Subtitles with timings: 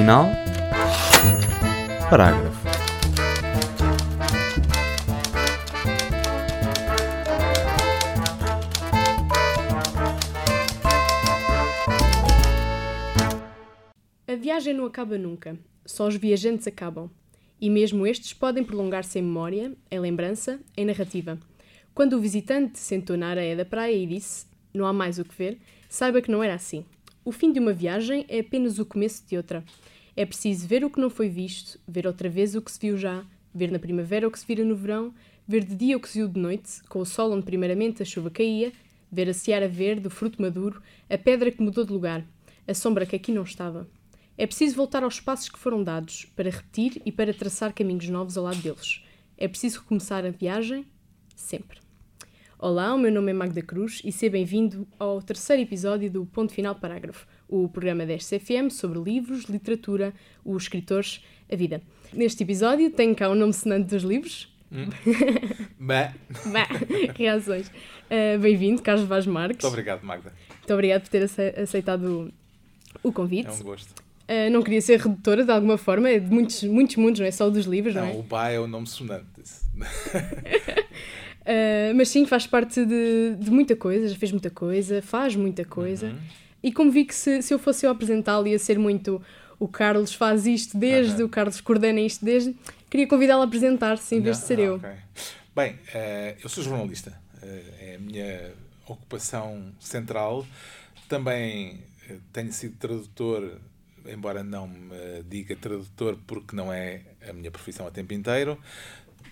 [0.00, 0.30] final.
[2.08, 2.66] Parágrafo.
[14.26, 17.10] A viagem não acaba nunca, só os viajantes acabam.
[17.60, 21.38] E mesmo estes podem prolongar-se em memória, em lembrança, em narrativa.
[21.92, 25.34] Quando o visitante sentou na areia da praia e disse: Não há mais o que
[25.34, 25.58] ver,
[25.90, 26.86] saiba que não era assim.
[27.22, 29.62] O fim de uma viagem é apenas o começo de outra.
[30.20, 32.94] É preciso ver o que não foi visto, ver outra vez o que se viu
[32.98, 33.24] já,
[33.54, 35.14] ver na primavera o que se vira no verão,
[35.48, 38.04] ver de dia o que se viu de noite, com o sol onde primeiramente a
[38.04, 38.70] chuva caía,
[39.10, 42.22] ver a seara verde, o fruto maduro, a pedra que mudou de lugar,
[42.68, 43.88] a sombra que aqui não estava.
[44.36, 48.36] É preciso voltar aos passos que foram dados, para repetir e para traçar caminhos novos
[48.36, 49.02] ao lado deles.
[49.38, 50.84] É preciso recomeçar a viagem
[51.34, 51.80] sempre.
[52.58, 56.52] Olá, o meu nome é Magda Cruz e seja bem-vindo ao terceiro episódio do Ponto
[56.52, 60.12] Final Parágrafo, o programa da SFM sobre livros, literatura,
[60.44, 61.82] os escritores, a vida.
[62.12, 64.48] Neste episódio tenho cá o nome sonante dos livros.
[65.78, 66.12] Bah.
[66.52, 66.68] Bah,
[67.16, 67.66] reações.
[67.68, 69.62] Uh, bem-vindo, Carlos Vaz Marques.
[69.64, 70.32] Muito obrigado, Magda.
[70.58, 72.32] Muito obrigado por ter ace- aceitado
[73.02, 73.48] o, convite.
[73.48, 73.90] É um gosto.
[74.28, 77.32] Uh, não queria ser redutora de alguma forma, é de muitos, muitos mundos, não é
[77.32, 78.14] só dos livros, não, Não, é?
[78.14, 79.24] o Ba é o nome sonante.
[79.74, 79.82] Uh,
[81.96, 86.06] mas sim, faz parte de, de muita coisa, já fez muita coisa, faz muita coisa.
[86.06, 86.16] Uhum.
[86.62, 89.22] E como vi que se, se eu fosse eu apresentá-lo ia ser muito
[89.58, 92.56] o Carlos faz isto desde, o Carlos coordena isto desde,
[92.88, 94.74] queria convidá-lo a apresentar-se em vez de ser Ah, eu.
[94.76, 94.90] ok.
[95.54, 97.12] Bem, eh, eu sou jornalista.
[97.42, 98.52] Eh, é a minha
[98.86, 100.46] ocupação central.
[101.08, 103.58] Também eh, tenho sido tradutor,
[104.06, 108.58] embora não me diga tradutor porque não é a minha profissão a tempo inteiro.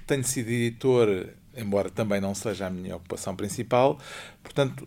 [0.07, 3.99] Tenho sido editor, embora também não seja a minha ocupação principal.
[4.43, 4.87] Portanto,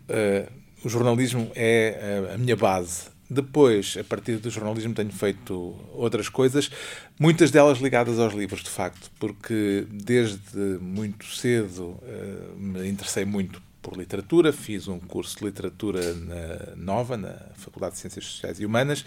[0.84, 3.10] o jornalismo é a- a minha base.
[3.30, 6.70] Depois, a partir do jornalismo, tenho feito outras coisas,
[7.18, 13.62] muitas delas ligadas aos livros, de facto, porque desde muito cedo eh, me interessei muito
[13.80, 18.66] por literatura, fiz um curso de literatura na Nova, na Faculdade de Ciências Sociais e
[18.66, 19.02] Humanas.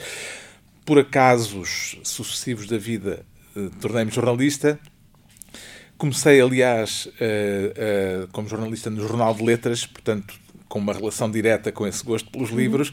[0.83, 3.23] Por acasos sucessivos da vida,
[3.55, 4.79] eh, tornei-me jornalista,
[5.97, 10.33] Comecei, aliás, eh, eh, como jornalista no Jornal de Letras, portanto,
[10.75, 12.91] com uma relação direta com esse gosto pelos livros,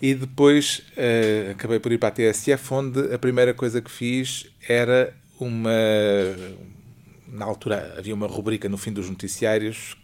[0.00, 4.46] e depois eh, acabei por ir para a TSF, onde a primeira coisa que fiz
[4.68, 5.68] era uma.
[7.26, 9.96] Na altura havia uma rubrica no fim dos noticiários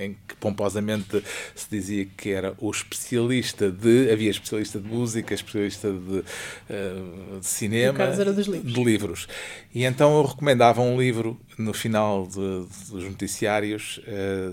[0.00, 1.22] em que pomposamente
[1.56, 4.12] se dizia que era o especialista de.
[4.12, 6.22] Havia especialista de música, especialista de,
[6.70, 8.00] eh, de cinema.
[8.04, 8.72] Era dos livros.
[8.72, 9.28] de livros.
[9.74, 14.50] E então eu recomendava um livro no final de- dos noticiários, eh,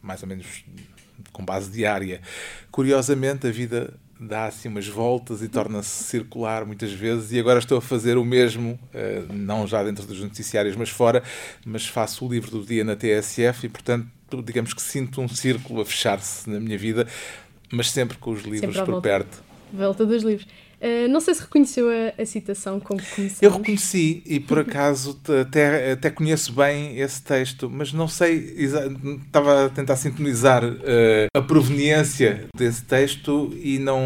[0.00, 0.46] mais ou menos
[1.32, 2.20] com base diária.
[2.70, 7.78] Curiosamente, a vida dá assim umas voltas e torna-se circular muitas vezes, e agora estou
[7.78, 11.22] a fazer o mesmo, eh, não já dentro dos noticiários, mas fora,
[11.64, 14.06] mas faço o livro do dia na TSF e, portanto,
[14.44, 17.06] digamos que sinto um círculo a fechar-se na minha vida,
[17.70, 19.00] mas sempre com os livros por volta.
[19.00, 19.42] perto.
[19.72, 20.46] Volta dos livros.
[20.82, 23.42] Uh, não sei se reconheceu a, a citação com que começamos.
[23.42, 28.54] Eu reconheci e por acaso até, até conheço bem esse texto, mas não sei,
[29.24, 34.00] estava a tentar sintonizar eh, a proveniência desse texto e não,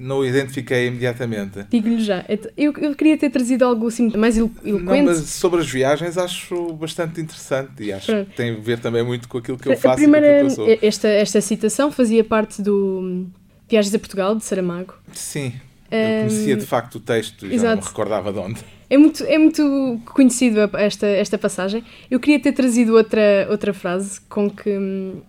[0.00, 1.64] não o identifiquei imediatamente.
[1.70, 2.24] Digo-lhe já.
[2.28, 5.02] Et- Eu, eu queria ter trazido algo assim mais elo- Não, eloquente.
[5.04, 8.30] mas sobre as viagens acho bastante interessante e acho Pronto.
[8.30, 11.06] que tem a ver também muito com aquilo que eu A faço primeira, e esta,
[11.08, 13.30] esta citação fazia parte do hum,
[13.68, 14.94] Viagens a Portugal, de Saramago.
[15.12, 15.52] Sim,
[15.90, 18.60] eu conhecia de facto o texto e já não me recordava de onde.
[18.90, 21.84] É muito, é muito conhecido a- esta, esta passagem.
[22.10, 25.20] Eu queria ter trazido outra, outra frase com que, hum,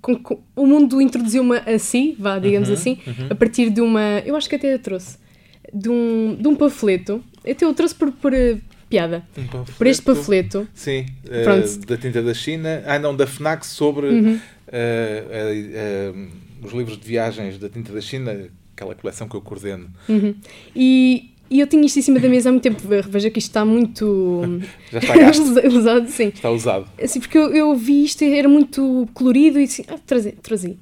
[0.00, 2.98] com que o mundo introduziu-me a si, vá, digamos Uhum, assim,
[3.30, 4.00] a partir de uma.
[4.24, 5.18] Eu acho que até eu trouxe.
[5.72, 7.22] De um, de um panfleto.
[7.48, 8.56] Até eu trouxe por, por eh,
[8.90, 9.22] piada.
[9.36, 10.60] Um Por este panfleto.
[10.60, 10.68] panfleto.
[10.74, 11.06] Sim.
[11.26, 11.86] Uhum.
[11.86, 14.38] da tinta da China, ah não, da FNAC sobre eh,
[14.70, 16.12] eh, eh,
[16.62, 18.34] os livros de viagens da tinta da China,
[18.82, 19.88] aquela coleção que eu coordeno.
[20.08, 20.34] Uhum.
[20.74, 22.82] E, e eu tinha isto em cima da mesa há muito tempo.
[23.08, 24.60] Veja que isto está muito.
[24.90, 25.42] Já está gasto,
[25.76, 26.28] usado, sim.
[26.28, 26.86] está usado.
[27.00, 30.76] Assim, porque eu, eu vi isto e era muito colorido e assim, ah, trazi, trazi.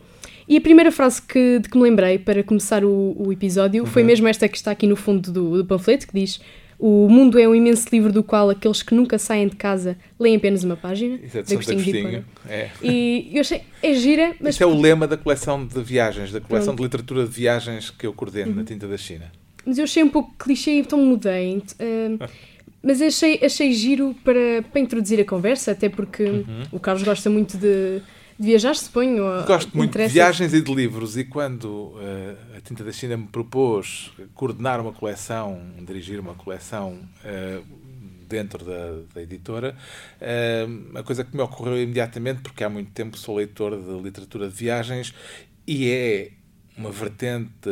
[0.49, 4.03] E a primeira frase que, de que me lembrei para começar o, o episódio foi
[4.03, 6.41] mesmo esta que está aqui no fundo do, do panfleto, que diz
[6.83, 10.37] O mundo é um imenso livro do qual aqueles que nunca saem de casa leem
[10.37, 11.19] apenas uma página.
[11.23, 12.25] Isso é de Agostinho Agostinho.
[12.49, 12.71] É.
[12.83, 16.41] E eu achei, é gira, mas Este é o lema da coleção de viagens, da
[16.41, 16.79] coleção Pronto.
[16.79, 18.57] de literatura de viagens que eu coordeno Uhum.
[18.57, 19.31] na tinta da China.
[19.67, 21.63] Mas eu achei um pouco clichê, então mudei.
[21.79, 22.19] Ahm,
[22.83, 26.63] mas achei, achei giro para, para introduzir a conversa, até porque Uhum.
[26.73, 28.01] o Carlos gosta muito de,
[28.41, 29.45] de viajar, suponho.
[29.47, 33.27] Gosto muito de viagens e de livros, e quando uh, a Tinta da China me
[33.27, 37.63] propôs coordenar uma coleção, dirigir uma coleção uh,
[38.27, 39.77] dentro da, da editora,
[40.23, 44.49] uh, a coisa que me ocorreu imediatamente, porque há muito tempo sou leitor de literatura
[44.49, 45.13] de viagens,
[45.67, 46.31] e é
[46.77, 47.69] uma vertente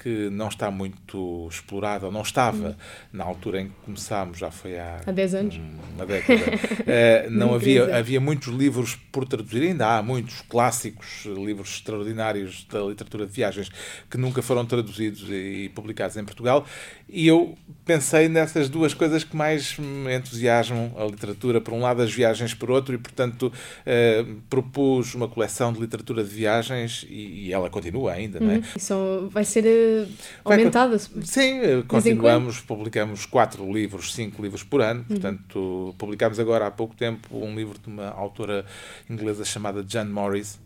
[0.00, 2.74] que não está muito explorada, ou não estava hum.
[3.12, 5.60] na altura em que começámos, já foi há, há 10 anos.
[5.94, 6.40] Uma década.
[6.40, 12.80] uh, não havia, havia muitos livros por traduzir, ainda há muitos clássicos, livros extraordinários da
[12.80, 13.70] literatura de viagens
[14.08, 16.64] que nunca foram traduzidos e publicados em Portugal,
[17.08, 22.02] e eu pensei nessas duas coisas que mais me entusiasmam a literatura, por um lado
[22.02, 27.46] as viagens, por outro, e portanto uh, propus uma coleção de literatura de viagens e,
[27.46, 28.62] e ela continua ainda não é?
[28.76, 30.08] Isso vai ser uh,
[30.44, 30.98] aumentada?
[30.98, 35.06] Sim, eh, continuamos, publicamos quatro livros, cinco livros por ano, uhum.
[35.06, 38.64] portanto, publicámos agora há pouco tempo um livro de uma autora
[39.08, 40.58] inglesa chamada Jan Morris,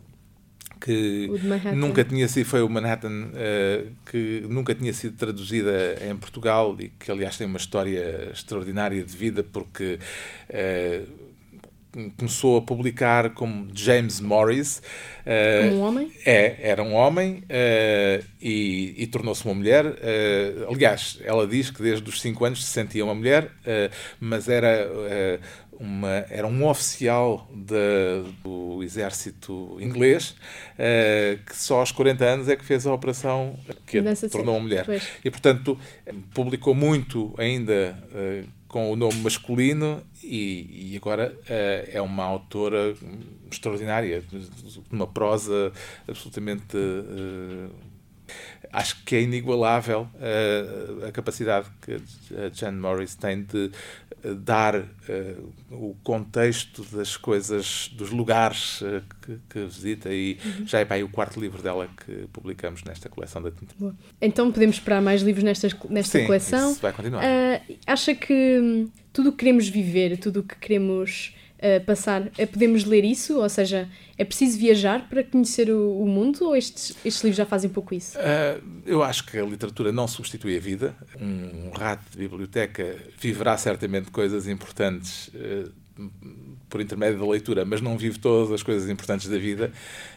[0.79, 1.29] que
[1.75, 6.89] nunca tinha sido, foi o Manhattan, uh, que nunca tinha sido traduzida em Portugal e
[6.89, 9.99] que, aliás, tem uma história extraordinária de vida, porque
[10.49, 11.28] uh,
[12.17, 14.81] começou a publicar como James Morris.
[15.25, 16.11] Uh, um homem?
[16.25, 19.85] É, era um homem uh, e, e tornou-se uma mulher.
[19.85, 23.51] Uh, aliás, ela diz que desde os 5 anos se sentia uma mulher,
[24.19, 24.89] mas era,
[25.73, 30.35] uma, era um oficial de, do exército inglês
[31.45, 34.85] que só aos 40 anos é que fez a operação que a tornou uma mulher.
[34.85, 35.07] Pois.
[35.23, 35.77] E, portanto,
[36.33, 37.97] publicou muito ainda
[38.69, 42.95] com o nome masculino e, e agora uh, é uma autora
[43.51, 44.23] extraordinária,
[44.91, 45.71] uma prosa
[46.07, 46.77] absolutamente.
[46.77, 47.69] Uh,
[48.71, 51.93] acho que é inigualável uh, a capacidade que
[52.35, 53.71] a Jan Morris tem de
[54.41, 54.85] dar
[55.71, 58.81] o contexto das coisas, dos lugares
[59.21, 60.67] que, que, visita e uhum.
[60.67, 63.73] já é para aí o quarto livro dela que publicamos nesta coleção da Tinta.
[63.77, 63.95] Boa.
[64.21, 66.71] Então podemos esperar mais livros nesta, nesta Sim, coleção.
[66.71, 67.23] Isso vai continuar.
[67.85, 72.47] acha que hum, tudo o que queremos viver, tudo o que queremos uh, passar, uh,
[72.51, 73.39] podemos ler isso?
[73.39, 77.45] Ou seja, é preciso viajar para conhecer o, o mundo ou estes, estes livros já
[77.45, 78.17] fazem um pouco isso?
[78.17, 80.95] Uh, eu acho que a literatura não substitui a vida.
[81.19, 85.29] Um, um rato de biblioteca viverá certamente coisas importantes
[86.69, 89.71] por intermédio da leitura, mas não vive todas as coisas importantes da vida.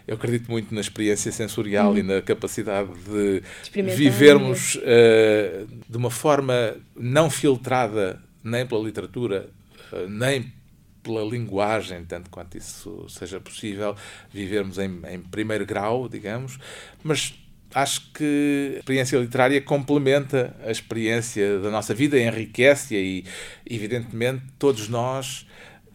[0.07, 1.99] Eu acredito muito na experiência sensorial uhum.
[1.99, 3.43] e na capacidade de
[3.73, 9.49] vivermos uh, de uma forma não filtrada nem pela literatura,
[9.93, 10.53] eh, nem
[11.03, 13.97] pela linguagem, tanto quanto isso seja possível,
[14.31, 16.59] vivermos em, em primeiro grau, digamos,
[17.03, 17.35] mas
[17.75, 23.25] acho que a experiência literária complementa a experiência da nossa vida, enriquece-a e,
[23.69, 25.47] evidentemente, todos nós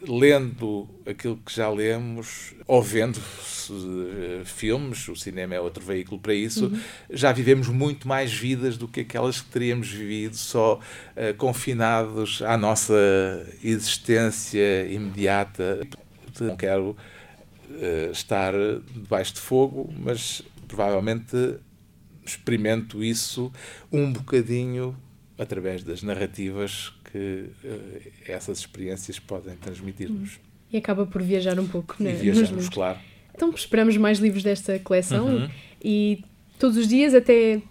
[0.02, 6.34] lendo aquilo que já lemos, ou vendo uh, filmes, o cinema é outro veículo para
[6.34, 6.80] isso, uhum.
[7.10, 12.58] já vivemos muito mais vidas do que aquelas que teríamos vivido só uh, confinados à
[12.58, 12.94] nossa
[13.64, 15.88] existência imediata.
[16.40, 16.96] Não quero
[17.70, 18.54] uh, estar
[18.94, 21.58] debaixo de fogo, mas provavelmente
[22.24, 23.52] experimento isso
[23.92, 24.96] um bocadinho
[25.38, 30.40] através das narrativas que uh, essas experiências podem transmitir-nos.
[30.72, 32.12] E acaba por viajar um pouco, né?
[32.12, 33.00] E viajamos, claro.
[33.34, 35.50] Então esperamos mais livros desta coleção uhum.
[35.84, 36.24] e
[36.58, 37.62] todos os dias até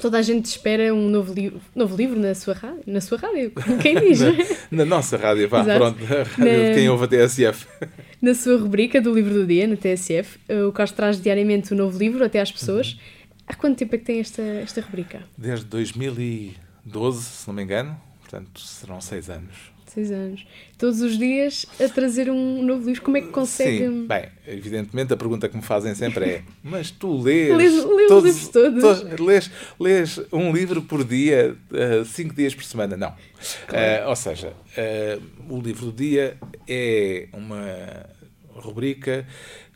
[0.00, 3.52] toda a gente espera um novo, li novo livro na sua rádio, na sua rádio,
[3.82, 4.20] quem diz?
[4.20, 4.30] na,
[4.70, 5.78] na, nossa rádio, vá, Exato.
[5.78, 7.66] pronto, a rádio na, de quem ouve a TSF.
[8.22, 10.38] Na sua rubrica do livro do dia, na TSF,
[10.68, 12.92] o Carlos traz diariamente um novo livro até às pessoas.
[12.92, 12.98] Uhum.
[13.46, 15.22] Há quanto tempo é que tem esta, esta rubrica?
[15.38, 17.98] Desde 2012, se não me engano.
[18.30, 19.72] Portanto, serão seis anos.
[19.86, 20.46] Seis anos.
[20.78, 23.02] Todos os dias a trazer um novo livro.
[23.02, 23.78] Como é que consegue.
[23.78, 27.56] Sim, bem, evidentemente a pergunta que me fazem sempre é: mas tu lês.
[27.56, 28.82] lês, lês todos, os livros todos.
[28.82, 32.96] todos lês, lês um livro por dia, uh, cinco dias por semana?
[32.96, 33.12] Não.
[33.66, 34.04] Claro.
[34.04, 36.36] Uh, ou seja, uh, o livro do dia
[36.68, 38.06] é uma
[38.54, 39.26] rubrica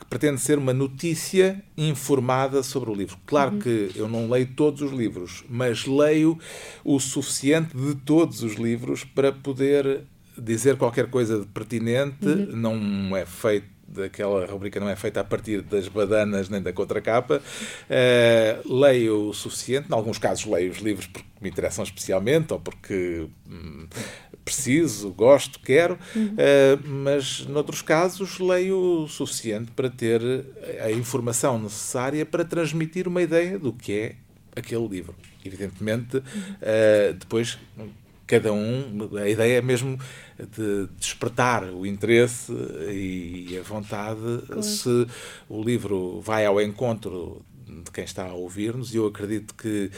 [0.05, 3.17] que pretende ser uma notícia informada sobre o livro.
[3.25, 3.59] Claro uhum.
[3.59, 6.37] que eu não leio todos os livros, mas leio
[6.83, 10.03] o suficiente de todos os livros para poder
[10.37, 12.27] dizer qualquer coisa de pertinente.
[12.27, 12.55] Uhum.
[12.55, 17.41] Não é feito daquela rubrica não é feita a partir das badanas nem da contracapa.
[17.89, 22.59] Uh, leio o suficiente, em alguns casos leio os livros porque me interessam especialmente ou
[22.59, 23.87] porque hum,
[24.43, 26.33] preciso, gosto, quero, uhum.
[26.33, 30.21] uh, mas noutros casos leio o suficiente para ter
[30.83, 34.15] a informação necessária para transmitir uma ideia do que é
[34.55, 35.15] aquele livro.
[35.43, 37.57] Evidentemente, uh, depois
[38.27, 39.99] cada um, a ideia é mesmo
[40.37, 42.51] de despertar o interesse
[42.91, 44.63] e a vontade claro.
[44.63, 45.07] se
[45.47, 49.91] o livro vai ao encontro de quem está a ouvir-nos e eu acredito que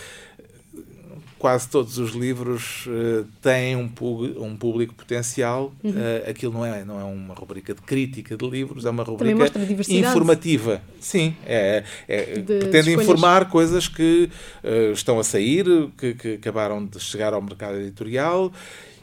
[1.37, 3.89] quase todos os livros uh, têm um,
[4.37, 5.73] um público potencial.
[5.83, 5.91] Uhum.
[5.91, 9.51] Uh, aquilo não é, não é uma rubrica de crítica de livros, é uma rubrica
[9.91, 10.81] informativa.
[10.99, 14.29] Sim, é, é pretende informar coisas que
[14.63, 15.65] uh, estão a sair,
[15.97, 18.51] que, que, acabaram de chegar ao mercado editorial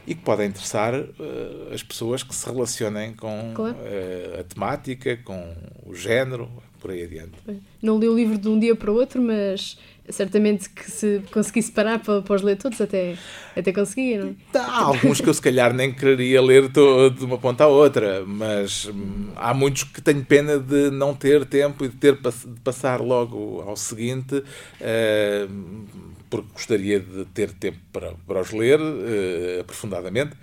[0.07, 0.93] e que podem interessar
[1.73, 3.75] as pessoas que se relacionem com claro.
[4.39, 6.47] a temática, com o género,
[6.79, 7.33] por aí adiante.
[7.81, 11.71] Não li o livro de um dia para o outro, mas certamente que se conseguisse
[11.71, 13.15] parar para, para os ler todos, até,
[13.55, 14.57] até conseguia, não é?
[14.57, 18.85] Há alguns que eu se calhar nem quereria ler de uma ponta à outra, mas
[18.87, 23.01] hum, há muitos que tenho pena de não ter tempo e de ter de passar
[23.01, 25.85] logo ao seguinte, uh,
[26.29, 30.35] porque gostaria de ter tempo para, para os ler uh, aprofundadamente,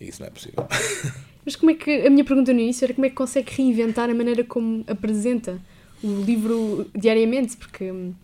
[0.00, 0.66] e isso não é possível.
[1.44, 4.08] Mas como é que, a minha pergunta no início era como é que consegue reinventar
[4.08, 5.60] a maneira como apresenta
[6.02, 8.14] o livro diariamente, porque hum,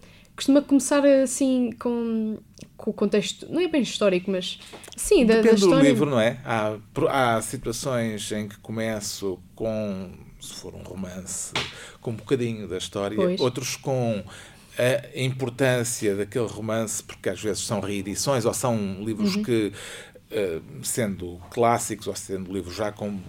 [0.41, 2.39] costuma começar assim com,
[2.75, 4.59] com o contexto, não é bem histórico, mas
[4.97, 5.77] sim, da, Depende da história.
[5.77, 6.41] do livro, não é?
[6.43, 6.79] Há,
[7.11, 11.53] há situações em que começo com, se for um romance,
[12.01, 13.39] com um bocadinho da história, pois.
[13.39, 14.25] outros com
[14.79, 19.43] a importância daquele romance, porque às vezes são reedições ou são livros uhum.
[19.43, 19.75] que,
[20.31, 23.21] eh, sendo clássicos ou sendo livros já com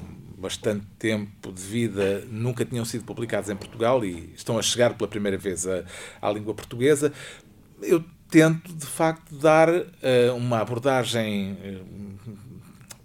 [0.42, 5.08] bastante tempo de vida nunca tinham sido publicados em Portugal e estão a chegar pela
[5.08, 5.84] primeira vez à,
[6.22, 7.14] à língua portuguesa.
[7.82, 12.38] Eu tento, de facto, dar uh, uma abordagem uh,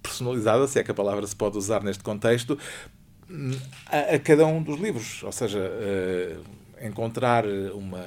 [0.02, 2.58] personalizada, se é que a palavra se pode usar neste contexto,
[3.90, 5.22] a, a cada um dos livros.
[5.22, 8.04] Ou seja, uh, encontrar uma,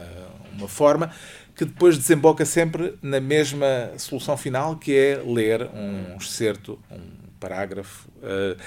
[0.53, 1.11] uma forma
[1.55, 8.09] que depois desemboca sempre na mesma solução final, que é ler um excerto, um parágrafo
[8.17, 8.57] uh,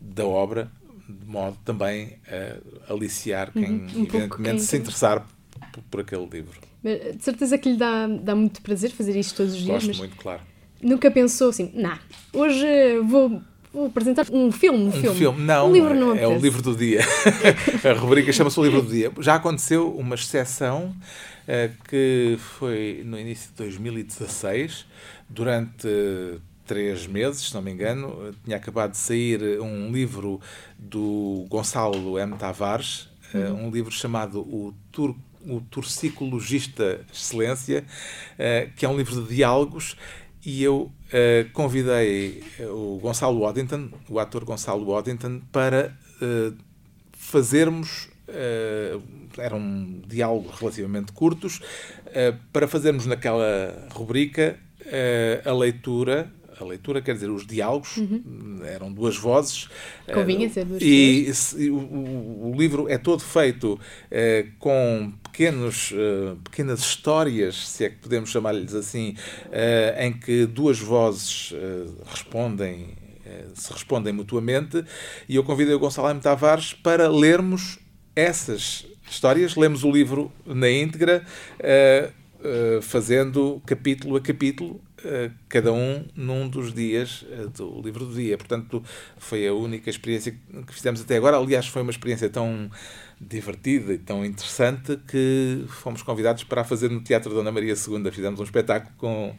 [0.00, 0.70] da obra,
[1.08, 2.18] de modo também
[2.88, 5.26] a aliciar quem, uhum, um evidentemente, quem se interessar
[5.72, 6.58] por, por, aquele livro.
[6.82, 9.86] Mas, de certeza que lhe dá, dá muito prazer fazer isto todos os dias.
[9.86, 10.40] Gosto muito, claro.
[10.80, 11.96] Nunca pensou assim, não,
[12.32, 12.66] hoje
[13.04, 13.40] vou
[13.72, 14.78] vou apresentar um filme.
[14.78, 15.18] Um, um filme.
[15.18, 15.42] filme.
[15.42, 17.00] Não, um livro não é, é o livro do dia.
[17.88, 19.10] a rubrica chama-se o livro do dia.
[19.20, 20.94] Já aconteceu uma exceção
[21.48, 24.86] uh, que foi no início de 2016,
[25.28, 25.88] durante
[26.66, 30.40] três meses, se não me engano, tinha acabado de sair um livro
[30.78, 32.36] do Gonçalo M.
[32.36, 33.66] Tavares, eh, uhum.
[33.66, 35.14] um livro chamado O Tur
[35.46, 37.84] o Turcicologista Excelência,
[38.34, 39.96] uh, que é um livro de diálogos,
[40.44, 46.56] e eu uh, convidei o Gonçalo Waddington, o ator Gonçalo Waddington, para uh,
[47.12, 48.08] fazermos.
[49.36, 51.60] eram diálogos relativamente curtos,
[52.50, 54.58] para fazermos naquela rubrica
[55.44, 58.60] a leitura a leitura, quer dizer, os diálogos, uhum.
[58.64, 59.68] eram duas vozes.
[60.12, 66.36] Convinha ser duas E, e o, o, livro é todo feito uh, com pequenos, uh,
[66.44, 69.16] pequenas histórias, se é que podemos chamar-lhes assim,
[69.98, 71.52] em que duas vozes
[72.06, 72.96] respondem
[73.54, 74.84] se respondem mutuamente
[75.28, 76.20] e eu convidei o Gonçalo M.
[76.20, 77.78] Tavares para lermos
[78.14, 79.56] essas histórias.
[79.56, 81.24] Lemos o livro na íntegra,
[82.82, 84.80] fazendo capítulo a capítulo
[85.48, 88.36] cada um num dos dias eh, do livro do dia.
[88.36, 88.82] Portanto,
[89.16, 90.32] foi a única experiência
[90.66, 91.36] que fizemos até agora.
[91.36, 92.70] Aliás, foi uma experiência tão
[93.20, 98.10] divertida e tão interessante que fomos convidados para fazer no Teatro Dona Maria II.
[98.10, 99.36] Fizemos um espetáculo com,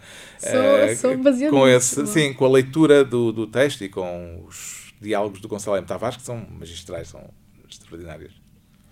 [0.96, 5.42] sou, uh, com, esse, sim, com a leitura do, do texto e com os diálogos
[5.42, 5.86] do Gonçalo M.
[5.86, 7.30] Tavares, que são magistrais, são
[7.70, 8.43] extraordinários.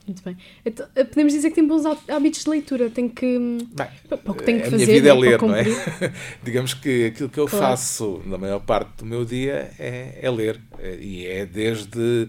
[0.05, 0.35] Muito bem.
[0.65, 2.89] Então, eh, podemos dizer que tem bons hábitos de leitura.
[2.89, 3.37] Tem que.
[3.37, 3.87] Bem,
[4.23, 4.83] pouco tem que a fazer.
[4.83, 5.63] A minha vida é ler, não é?
[6.43, 7.65] Digamos que aquilo que eu claro.
[7.65, 10.59] faço na maior parte do meu dia é, é ler.
[10.79, 12.27] Eh, e é desde,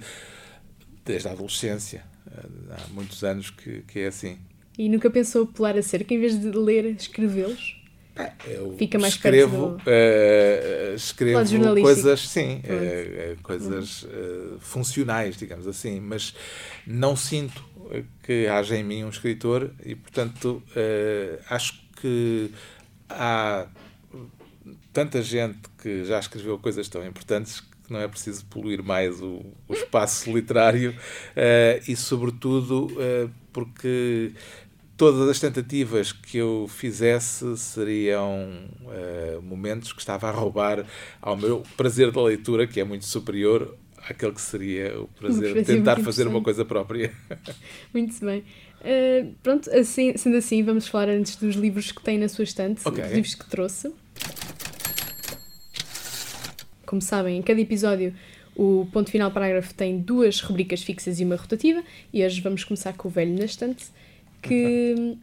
[1.04, 2.04] desde a adolescência.
[2.30, 4.38] Eh, há muitos anos que, que é assim.
[4.78, 7.81] E nunca pensou pular a cerca em vez de ler, escrevê-los?
[8.46, 9.76] Eu Fica mais escrevo, do...
[9.76, 16.34] uh, escrevo coisas, sim, uh, coisas uh, funcionais, digamos assim, mas
[16.86, 17.64] não sinto
[18.22, 20.62] que haja em mim um escritor e, portanto,
[21.50, 22.50] acho que
[23.08, 23.66] há
[24.92, 29.44] tanta gente que já escreveu coisas tão importantes que não é preciso poluir mais o,
[29.68, 30.96] o espaço literário
[31.86, 32.88] e, sobretudo,
[33.52, 34.32] porque
[35.02, 40.86] todas as tentativas que eu fizesse seriam uh, momentos que estava a roubar
[41.20, 43.76] ao meu prazer da leitura, que é muito superior
[44.08, 47.12] àquele que seria o prazer de tentar fazer uma coisa própria.
[47.92, 48.44] Muito bem.
[48.80, 52.86] Uh, pronto, assim, sendo assim, vamos falar antes dos livros que tem na sua estante,
[52.86, 53.02] okay.
[53.02, 53.92] os livros que trouxe.
[56.86, 58.14] como sabem, em cada episódio
[58.54, 61.82] o ponto final parágrafo tem duas rubricas fixas e uma rotativa,
[62.12, 63.86] e hoje vamos começar com o velho na estante,
[64.42, 65.16] que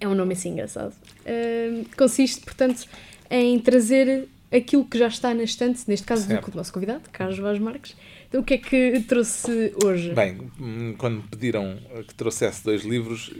[0.00, 0.94] é um nome assim engraçado.
[1.20, 2.86] Uh, consiste, portanto,
[3.30, 6.50] em trazer aquilo que já está na estante, neste caso certo.
[6.50, 7.96] do nosso convidado, Carlos Vaz Marques.
[8.28, 10.12] Então, o que é que trouxe hoje?
[10.12, 10.50] Bem,
[10.98, 13.32] quando me pediram que trouxesse dois livros,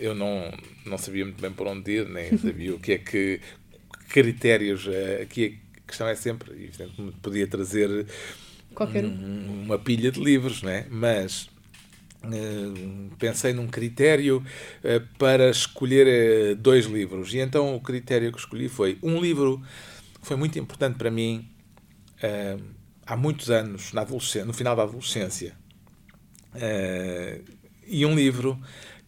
[0.00, 0.52] eu não,
[0.84, 3.40] não sabia muito bem por onde ir, nem sabia o que é que
[4.08, 4.86] critérios.
[4.88, 8.06] Eh, aqui a questão é sempre, evidentemente, podia trazer
[8.74, 9.64] Qualquer um.
[9.64, 10.86] uma pilha de livros, né?
[10.90, 11.51] mas Uh,
[13.18, 17.32] pensei num critério uh, para escolher uh, dois livros.
[17.34, 19.62] E então o critério que escolhi foi um livro
[20.20, 21.48] que foi muito importante para mim
[23.04, 25.56] há muitos anos, na adolescência, no final da adolescência.
[27.84, 28.56] e um livro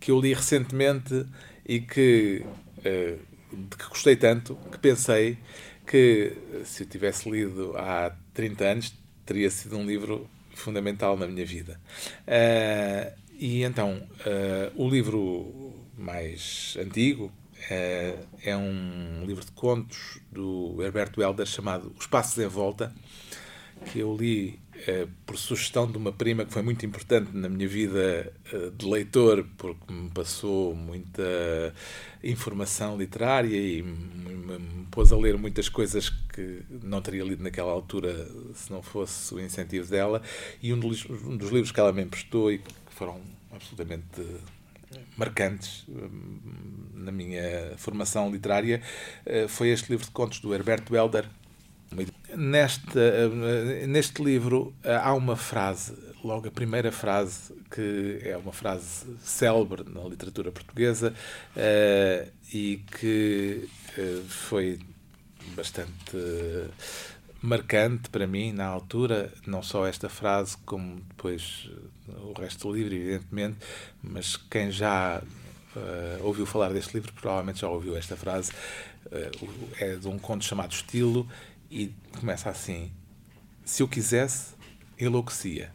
[0.00, 1.24] que eu li recentemente
[1.64, 2.44] e que,
[2.82, 5.38] de que gostei tanto que pensei
[5.86, 6.32] que
[6.64, 8.94] se eu tivesse lido há 30 anos
[9.24, 11.80] teria sido um livro fundamental na minha vida.
[12.26, 20.82] Uh, e então, uh, o livro mais antigo uh, é um livro de contos do
[20.82, 22.94] Herberto Helder chamado Os Passos em Volta,
[23.86, 24.58] que eu li
[25.24, 28.32] por sugestão de uma prima que foi muito importante na minha vida
[28.76, 31.22] de leitor, porque me passou muita
[32.22, 38.28] informação literária e me, pôs a ler muitas coisas que não teria lido naquela altura
[38.54, 40.22] se não fosse o incentivo dela.
[40.62, 43.20] E um dos, um dos livros que ela me emprestou e que foram
[43.52, 44.22] absolutamente
[45.16, 46.38] marcantes hum,
[46.94, 48.80] na minha formação literária
[49.26, 51.28] eh, foi este livro de contos do Herberto Helder.
[52.36, 58.52] Neste, eh, neste livro eh, há uma frase, logo a primeira frase, que é uma
[58.52, 61.14] frase célebre na literatura portuguesa
[62.52, 63.68] e que
[64.26, 64.80] foi
[65.54, 66.16] bastante
[67.44, 71.68] marcante para mim na altura, não só esta frase, como depois
[72.08, 73.58] o resto do livro, evidentemente,
[74.02, 75.22] mas quem já
[75.76, 78.50] uh, ouviu falar deste livro provavelmente já ouviu esta frase.
[79.06, 81.28] Uh, é de um conto chamado Estilo
[81.74, 82.92] e começa assim:
[83.64, 84.54] Se eu quisesse,
[84.98, 85.72] enlouquecia.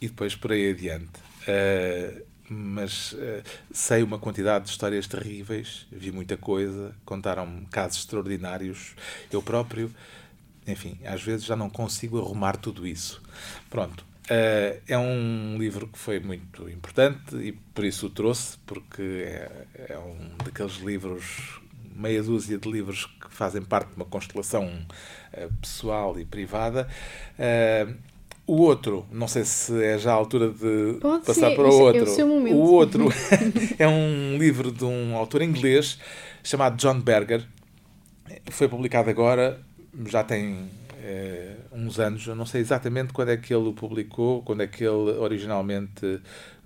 [0.00, 1.20] E depois por aí adiante.
[1.46, 3.42] Uh, mas uh,
[3.72, 8.94] sei uma quantidade de histórias terríveis, vi muita coisa, contaram-me casos extraordinários.
[9.30, 9.94] Eu próprio,
[10.66, 13.22] enfim, às vezes já não consigo arrumar tudo isso.
[13.70, 14.04] Pronto.
[14.24, 19.66] Uh, é um livro que foi muito importante e por isso o trouxe, porque é,
[19.90, 21.60] é um daqueles livros,
[21.96, 26.88] meia dúzia de livros que fazem parte de uma constelação uh, pessoal e privada.
[27.38, 27.94] Uh,
[28.46, 31.80] o outro, não sei se é já a altura de Pode passar ser, para o
[31.80, 32.20] outro.
[32.20, 33.08] É o, o outro
[33.78, 35.98] é um livro de um autor inglês
[36.44, 37.44] chamado John Berger.
[38.50, 39.60] Foi publicado agora,
[40.06, 40.68] já tem
[41.02, 42.26] é, uns anos.
[42.26, 46.20] Eu não sei exatamente quando é que ele o publicou, quando é que ele originalmente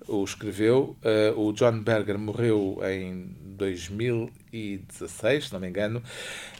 [0.07, 0.95] o escreveu.
[1.03, 6.01] Uh, o John Berger morreu em 2016, se não me engano.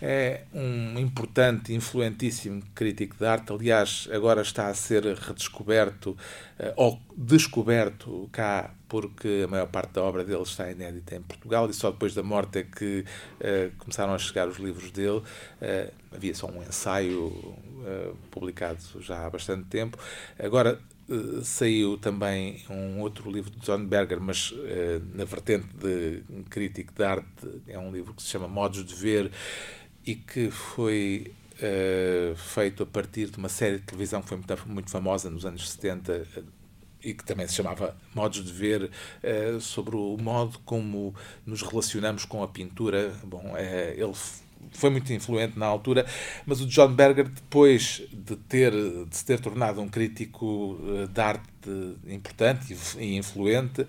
[0.01, 3.51] É um importante, influentíssimo crítico de arte.
[3.51, 10.03] Aliás, agora está a ser redescoberto uh, ou descoberto cá porque a maior parte da
[10.03, 13.05] obra dele está inédita em Portugal e só depois da morte é que
[13.39, 15.19] uh, começaram a chegar os livros dele.
[15.19, 19.97] Uh, havia só um ensaio uh, publicado já há bastante tempo.
[20.37, 20.77] Agora
[21.41, 24.53] saiu também um outro livro de John Berger, mas
[25.13, 27.25] na vertente de crítico de arte,
[27.67, 29.29] é um livro que se chama Modos de Ver
[30.05, 31.33] e que foi
[32.37, 35.69] feito a partir de uma série de televisão que foi muito, muito famosa nos anos
[35.69, 36.25] 70
[37.03, 42.25] e que também se chamava Modos de Ver, uh, sobre o modo como nos relacionamos
[42.25, 43.13] com a pintura.
[43.23, 44.13] Bom, uh, ele
[44.71, 46.05] foi muito influente na altura,
[46.45, 51.19] mas o John Berger, depois de, ter, de se ter tornado um crítico eh, de
[51.19, 51.49] arte
[52.07, 53.87] importante e influente,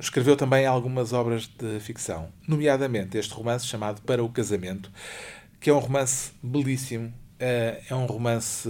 [0.00, 4.90] escreveu também algumas obras de ficção, nomeadamente este romance chamado Para o Casamento,
[5.60, 8.68] que é um romance belíssimo, é um romance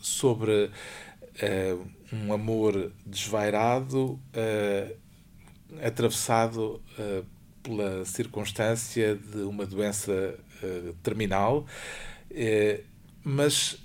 [0.00, 0.70] sobre
[1.42, 4.96] uh, um amor desvairado, uh,
[5.84, 7.24] atravessado uh,
[7.62, 10.34] pela circunstância de uma doença
[11.02, 11.66] terminal,
[13.24, 13.78] mas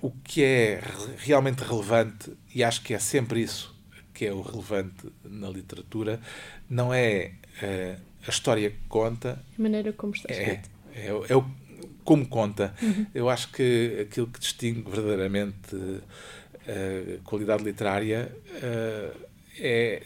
[0.00, 0.82] o que é
[1.18, 3.74] realmente relevante, e acho que é sempre isso
[4.14, 6.20] que é o relevante na literatura,
[6.68, 7.32] não é
[8.26, 9.42] a história que conta.
[9.58, 10.70] A maneira como está é, escrito.
[10.94, 11.44] É, é, é o
[12.04, 12.74] como conta.
[12.82, 13.06] Uhum.
[13.14, 15.76] Eu acho que aquilo que distingue verdadeiramente
[16.66, 18.30] a qualidade literária
[18.62, 19.26] uh,
[19.58, 20.02] é,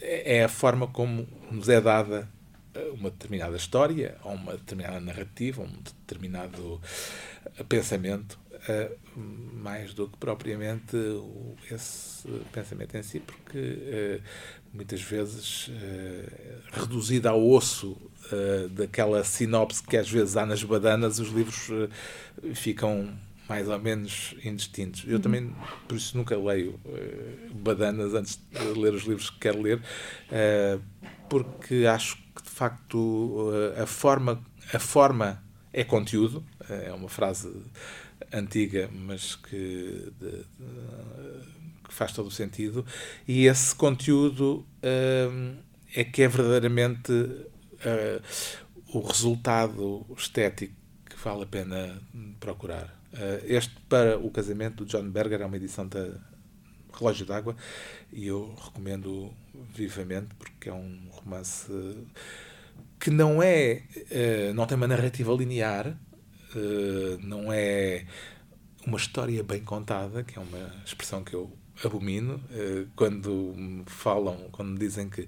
[0.00, 2.28] é a forma como nos é dada
[2.98, 6.80] uma determinada história, ou uma determinada narrativa, um determinado
[7.68, 8.38] pensamento,
[9.16, 10.96] mais do que propriamente
[11.70, 14.20] esse pensamento em si, porque
[14.74, 15.70] muitas vezes
[16.72, 17.96] reduzido ao osso
[18.72, 21.70] daquela sinopse que às vezes há nas badanas, os livros
[22.54, 23.16] ficam
[23.48, 25.04] mais ou menos indistintos.
[25.06, 25.20] Eu uhum.
[25.20, 25.56] também,
[25.86, 30.82] por isso, nunca leio uh, badanas antes de ler os livros que quero ler, uh,
[31.28, 36.44] porque acho que, de facto, uh, a, forma, a forma é conteúdo.
[36.68, 37.52] é uma frase
[38.32, 42.84] antiga, mas que, de, de, que, faz todo o sentido.
[43.26, 44.66] E esse conteúdo
[45.94, 47.12] é que é verdadeiramente
[48.92, 52.00] o resultado estético que vale a pena
[52.38, 53.04] procurar.
[53.14, 56.04] Uh, este, para o casamento do John Berger, é uma edição da
[56.92, 57.56] Relógio d'Água
[58.12, 59.32] e eu recomendo
[59.72, 61.70] vivamente porque é um romance
[62.98, 68.04] que não é, uh, não tem uma narrativa linear, uh, não é
[68.84, 72.40] uma história bem contada, que é uma expressão que eu abomino
[72.94, 73.54] quando
[73.86, 75.26] falam, quando me dizem que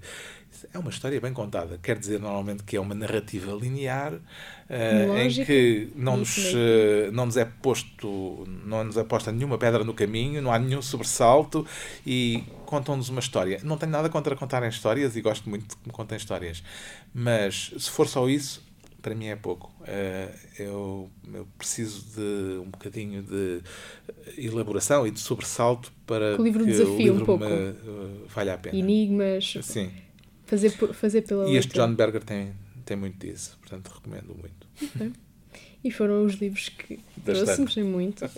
[0.73, 1.77] é uma história bem contada.
[1.81, 7.25] Quer dizer, normalmente, que é uma narrativa linear uh, em que não nos, uh, não
[7.25, 11.65] nos é posto, não nos é posta nenhuma pedra no caminho, não há nenhum sobressalto
[12.05, 13.59] e contam-nos uma história.
[13.63, 16.63] Não tenho nada contra contarem histórias e gosto muito que me contem histórias,
[17.13, 18.66] mas se for só isso,
[19.07, 19.71] para mim é pouco.
[19.83, 23.61] Uh, eu, eu, preciso de um bocadinho de
[24.37, 27.45] elaboração e de sobressalto para que o livro que desafie um pouco.
[27.45, 27.73] me
[28.27, 28.77] valha a pena.
[28.77, 29.59] Enigmas.
[29.61, 29.89] Sim.
[30.45, 32.51] Fazer, fazer pela E este John Berger tem,
[32.83, 34.67] tem muito disso, portanto recomendo muito.
[34.93, 35.13] Okay.
[35.85, 38.29] E foram os livros que trouxe, gostei muito.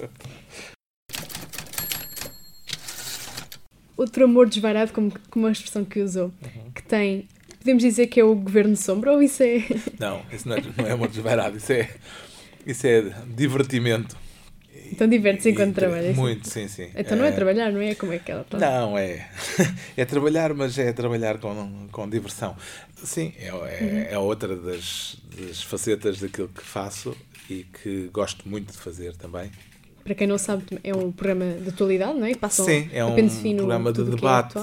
[3.98, 6.72] Outro amor desvairado, como, como a expressão que usou, uhum.
[6.76, 7.28] que tem.
[7.60, 9.64] Podemos dizer que é o governo sombra ou isso é.
[10.00, 11.90] Não, isso não é, não é amor desvairado, isso é,
[12.66, 14.18] isso é divertimento.
[14.92, 16.14] Então diverte-se enquanto trabalha.
[16.14, 16.90] Muito, sim, sim.
[16.96, 17.94] Então não é, é trabalhar, não é?
[17.96, 18.58] Como é que ela está?
[18.58, 19.30] Não, é.
[19.96, 22.56] É trabalhar, mas é trabalhar com, com diversão.
[23.04, 24.06] Sim, é, é, uhum.
[24.12, 27.16] é outra das, das facetas daquilo que faço
[27.50, 29.52] e que gosto muito de fazer também.
[30.04, 32.36] Para quem não sabe, é um programa de atualidade, não é?
[32.36, 33.16] Passam Sim, é um
[33.56, 34.60] programa de é debate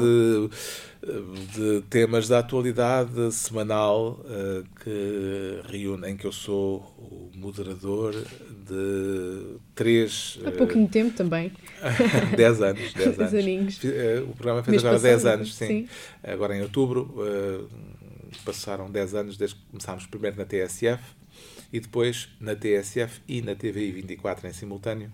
[1.55, 9.57] de temas da atualidade semanal uh, que reúne, em que eu sou o moderador de
[9.75, 10.39] três.
[10.45, 11.53] Há pouquinho uh, tempo também.
[12.37, 12.93] dez anos.
[12.93, 13.35] Dez anos.
[13.35, 13.79] aninhos.
[13.85, 15.67] Uh, o programa fez Mês agora passado, 10 anos, sim.
[15.67, 15.89] sim.
[16.23, 17.15] Agora em outubro.
[18.45, 21.03] passaram 10 anos desde que começámos primeiro na TSF
[21.73, 25.11] e depois na TSF e na TVI 24 em simultâneo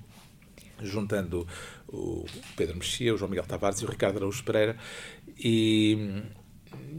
[0.85, 1.47] juntando
[1.89, 2.25] o
[2.57, 4.77] Pedro Mexia, o João Miguel Tavares e o Ricardo Araújo Pereira.
[5.39, 6.23] E,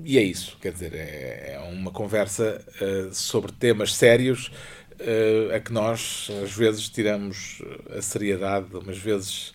[0.04, 4.52] e é isso, quer dizer, é, é uma conversa uh, sobre temas sérios
[5.00, 7.62] uh, a que nós às vezes tiramos
[7.96, 9.54] a seriedade, umas vezes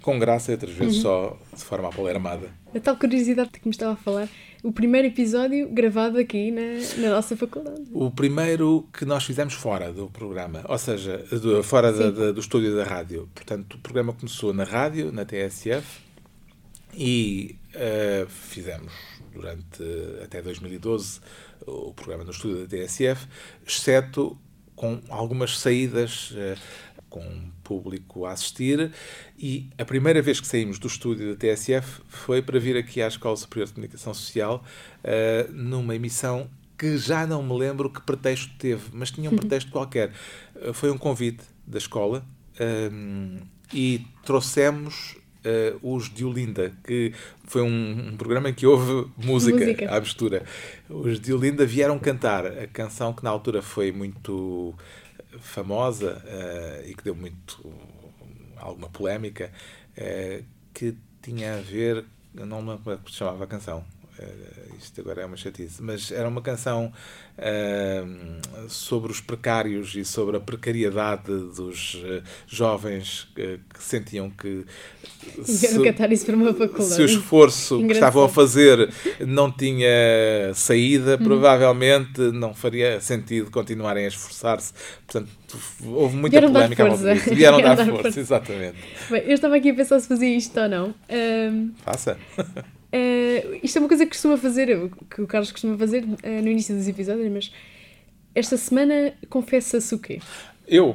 [0.00, 1.02] com graça e outras vezes uhum.
[1.02, 2.50] só de forma apolermada.
[2.74, 4.28] A tal curiosidade que me estava a falar,
[4.62, 6.62] o primeiro episódio gravado aqui na,
[6.98, 7.84] na nossa faculdade.
[7.92, 12.40] O primeiro que nós fizemos fora do programa, ou seja, do, fora da, da, do
[12.40, 13.28] estúdio da rádio.
[13.34, 16.00] Portanto, o programa começou na rádio, na TSF,
[16.94, 18.92] e uh, fizemos
[19.32, 19.82] durante
[20.22, 21.20] até 2012
[21.66, 23.26] o programa no estúdio da TSF,
[23.66, 24.36] exceto
[24.74, 26.32] com algumas saídas.
[26.32, 28.90] Uh, com público a assistir
[29.38, 33.08] e a primeira vez que saímos do estúdio da TSF foi para vir aqui à
[33.08, 34.64] Escola Superior de Comunicação Social
[35.04, 39.38] uh, numa emissão que já não me lembro que pretexto teve, mas tinha um uhum.
[39.38, 40.12] pretexto qualquer.
[40.54, 42.24] Uh, foi um convite da escola
[42.60, 43.40] um,
[43.72, 47.12] e trouxemos uh, os de Olinda, que
[47.44, 50.44] foi um, um, programa em que houve música, música à mistura.
[50.88, 54.74] Os de Olinda vieram cantar a canção que na altura foi muito
[55.40, 57.64] famosa uh, e que deu muito
[58.56, 59.52] alguma polémica,
[59.96, 63.84] uh, que tinha a ver, não me é chamava a canção,
[64.18, 66.92] uh, isto agora é uma chatice, mas era uma canção
[67.38, 74.64] uh, sobre os precários e sobre a precariedade dos uh, jovens que sentiam que
[75.44, 78.92] se, se o esforço que estavam a fazer
[79.26, 79.88] não tinha
[80.54, 81.24] saída, uhum.
[81.24, 84.72] provavelmente não faria sentido continuarem a esforçar-se.
[85.06, 85.30] Portanto,
[85.84, 87.14] houve muita Vieram polémica dar força.
[87.14, 88.76] Vieram, Vieram dar, dar força, força, exatamente.
[89.10, 90.94] Bem, eu estava aqui a pensar se fazia isto ou não.
[91.10, 91.72] Um...
[91.84, 92.16] Faça.
[92.92, 94.68] Uh, isto é uma coisa que costuma fazer,
[95.10, 97.52] que o Carlos costuma fazer uh, no início dos episódios, mas
[98.34, 100.20] esta semana confessa-se o quê?
[100.66, 100.94] Eu?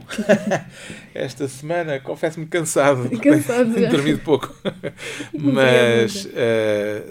[1.16, 3.10] Esta semana, confesso-me cansado.
[3.20, 4.56] Cansado Tenho dormido pouco.
[5.34, 7.02] Mas eh,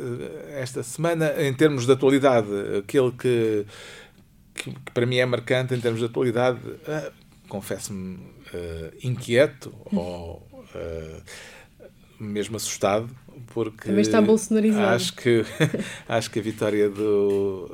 [0.61, 2.47] esta semana, em termos de atualidade,
[2.79, 3.67] aquele que,
[4.55, 6.61] que, que para mim é marcante em termos de atualidade,
[7.49, 8.21] confesso-me
[9.03, 11.21] inquieto ou eh,
[12.19, 13.11] mesmo assustado,
[13.55, 14.87] porque Também está bolsonarizado.
[14.87, 15.45] acho que
[16.09, 17.69] acho que a vitória do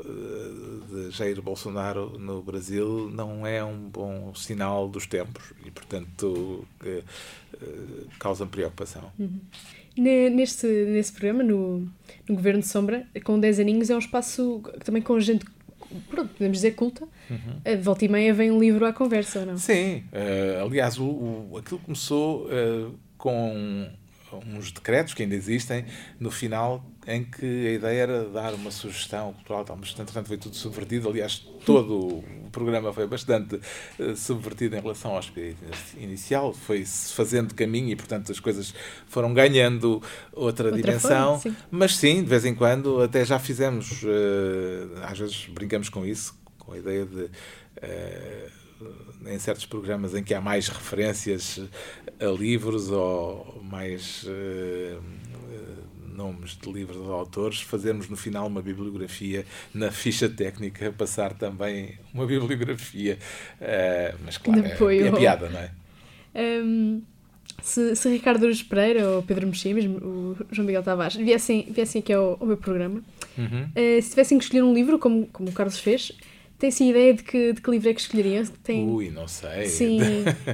[0.90, 7.02] de Jair Bolsonaro no Brasil não é um bom sinal dos tempos e portanto que,
[7.62, 9.10] eh, causa preocupação.
[9.96, 11.80] Ne- Neste, nesse programa, no,
[12.28, 15.44] no Governo de Sombra, com 10 aninhos, é um espaço também com gente,
[16.08, 17.06] pronto, podemos dizer culta.
[17.64, 19.58] De volta e meia vem um livro à conversa, ou não?
[19.58, 22.86] Sim, eh, aliás, o, o- aquilo começou eh,
[23.18, 23.88] com
[24.46, 25.84] uns decretos que ainda existem
[26.20, 30.36] no final em que a ideia era dar uma sugestão cultural, tal, mas entretanto foi
[30.36, 31.08] tudo subvertido.
[31.08, 33.58] Aliás, todo o programa foi bastante
[33.98, 35.58] eh, subvertido em relação ao espírito
[35.96, 38.74] inicial, foi-se fazendo caminho e, portanto, as coisas
[39.06, 41.38] foram ganhando outra, Outra dimensão.
[41.38, 41.56] forma, sim.
[41.70, 46.38] Mas sim, de vez em quando, até já fizemos, eh, às vezes brincamos com isso,
[46.58, 47.30] com a ideia de.
[47.80, 48.48] eh,
[49.26, 51.60] em certos programas em que há mais referências
[52.20, 54.96] a livros ou mais eh,
[56.14, 61.98] nomes de livros ou autores, fazermos no final uma bibliografia na ficha técnica, passar também
[62.12, 63.18] uma bibliografia.
[63.60, 65.70] eh, mas claro, De é, é piada, não é?
[66.34, 67.02] Hum,
[67.62, 72.00] se, se Ricardo Aruz Pereira ou Pedro Mexia, mesmo o João Miguel Tavares, viessem, viessem
[72.00, 73.02] aqui ao, ao meu programa,
[73.36, 73.68] Uhum.
[73.76, 76.12] eh, se tivessem que escolher um livro, como, como o Carlos fez,
[76.58, 78.44] tem-se ideia de que, de que livro é que escolheriam?
[78.62, 78.86] Tem...
[78.88, 79.66] Ui, não sei.
[79.66, 80.00] Sim,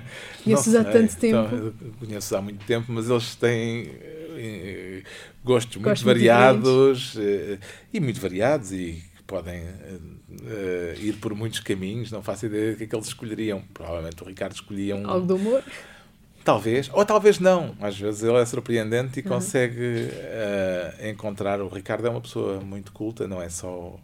[0.44, 1.54] conheço-os há tanto tempo.
[1.54, 3.90] Então, eu conheço há muito tempo, mas eles têm
[4.36, 5.02] eh,
[5.44, 7.58] gostos muito Gostos muito variados eh,
[7.92, 9.98] e muito variados e que podem eh,
[10.46, 12.10] eh, ir por muitos caminhos.
[12.10, 13.62] Não faço ideia do que é que eles escolheriam.
[13.72, 15.08] Provavelmente o Ricardo escolhia um.
[15.08, 15.62] Algo de humor.
[16.44, 17.74] Talvez, ou talvez não.
[17.80, 21.60] Às vezes ele é surpreendente e consegue eh, encontrar.
[21.62, 23.98] O Ricardo é uma pessoa muito culta, não é só.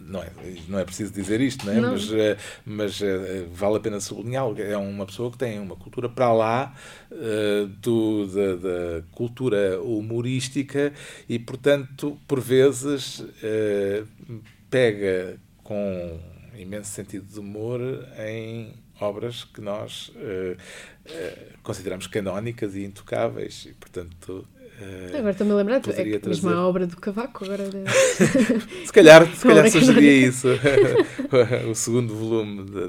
[0.00, 0.30] Não é,
[0.68, 1.80] não é preciso dizer isto, não é?
[1.80, 4.60] Mas, eh, mas eh, vale a pena sublinhá-lo.
[4.60, 6.74] É uma pessoa que tem uma cultura para lá
[7.10, 10.92] eh, do, da, da cultura humorística
[11.28, 13.24] e, portanto, por vezes
[14.70, 16.20] pega com
[16.58, 17.80] imenso sentido de humor
[18.18, 20.12] em obras que nós
[21.62, 24.46] consideramos canónicas e intocáveis e portanto
[24.80, 25.80] eh, Agora estou-me a lembrar, é
[26.18, 27.64] que mesmo a obra do Cavaco, agora...
[27.68, 27.84] de-
[28.86, 30.48] se calhar, se calhar sugeria isso
[31.70, 32.84] o segundo volume da,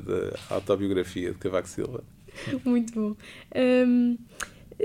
[0.56, 2.04] autobiografia de Cavaco Silva
[2.64, 3.16] Muito bom.
[3.56, 4.18] Hum,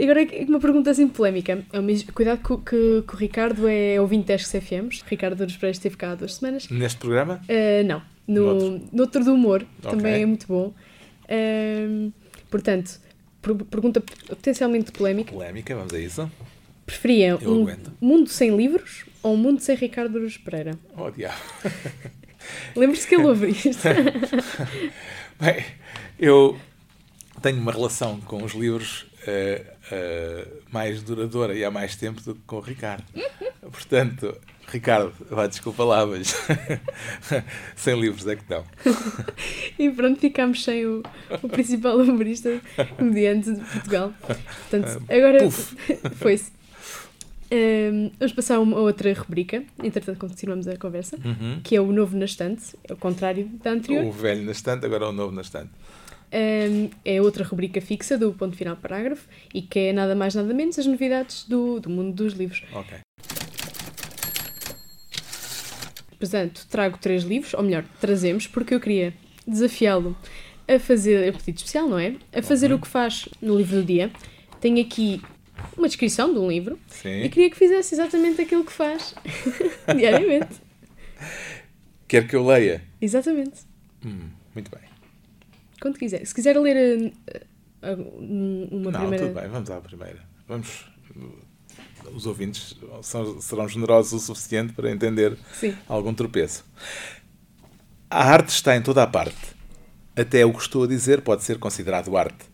[0.00, 1.64] agora, uma pergunta assim polémica.
[1.72, 5.02] É Cuidado que, que, que o Ricardo é ouvinte da SFMs.
[5.06, 6.68] Ricardo Aruz Pereira esteve cá há duas semanas.
[6.68, 9.90] neste programa Uh, não, no, no outro do humor, Ok.
[9.90, 10.72] também é muito bom.
[11.32, 12.12] Um,
[12.50, 13.00] portanto,
[13.42, 16.30] per- pergunta potencialmente polémica: polémica, vamos a isso
[16.90, 17.92] preferiam Eu um aguento.
[18.00, 20.78] mundo sem livros ou um mundo sem Ricardo Aruz Pereira?
[20.96, 21.36] oh diabo
[22.74, 23.82] Lembre-se que ele ouve isto.
[25.38, 25.64] Bem,
[26.18, 26.58] eu
[27.42, 32.34] tenho uma relação com os livros eh, eh, mais duradoura e há mais tempo do
[32.34, 33.04] que com o Ricardo.
[33.60, 34.34] Portanto,
[34.68, 36.34] Ricardo, vá, desculpa lá, mas
[37.76, 38.64] sem livros é que não.
[39.78, 41.02] e pronto, ficámos sem o,
[41.42, 42.58] o principal humorista
[42.96, 44.14] comediante de Portugal.
[44.70, 45.76] Portanto, agora Puf.
[46.16, 46.52] foi-se.
[47.52, 51.60] Um, vamos passar a uma outra rubrica, entretanto continuamos a conversa, Uhum.
[51.64, 54.04] que é o novo na estante, é o contrário da anterior.
[54.04, 55.70] O velho na estante, agora o novo na estante.
[56.32, 60.54] Um, é outra rubrica fixa do ponto final parágrafo e que é nada mais nada
[60.54, 62.62] menos as novidades do, do mundo dos livros.
[62.72, 62.98] Ok.
[66.18, 69.14] Portanto, trago três livros, ou melhor, trazemos, porque eu queria
[69.46, 70.16] desafiá-lo
[70.68, 72.14] a fazer, é um pedido especial, não é?
[72.32, 72.76] A fazer Uhum.
[72.76, 74.10] o que faz no livro do dia.
[74.60, 75.20] Tenho aqui
[75.76, 77.30] uma descrição de um livro e Sim.
[77.30, 79.14] queria que fizesse exatamente aquilo que faz
[79.96, 80.60] diariamente.
[82.08, 82.82] Quer que eu leia?
[83.00, 83.60] Exatamente.
[84.04, 84.80] Hum, muito bem.
[85.80, 86.24] Quando quiser.
[86.26, 87.12] Se quiser ler
[87.82, 89.26] uh, uh, uma não, primeira.
[89.26, 90.20] tudo bem, vamos à primeira.
[90.48, 90.84] Vamos.
[92.14, 95.76] Os ouvintes são- serão generosos o suficiente para entender Sim.
[95.88, 96.64] algum tropeço.
[98.10, 99.54] A arte está em toda a parte.
[100.16, 102.49] Até o que estou a dizer pode ser considerado arte.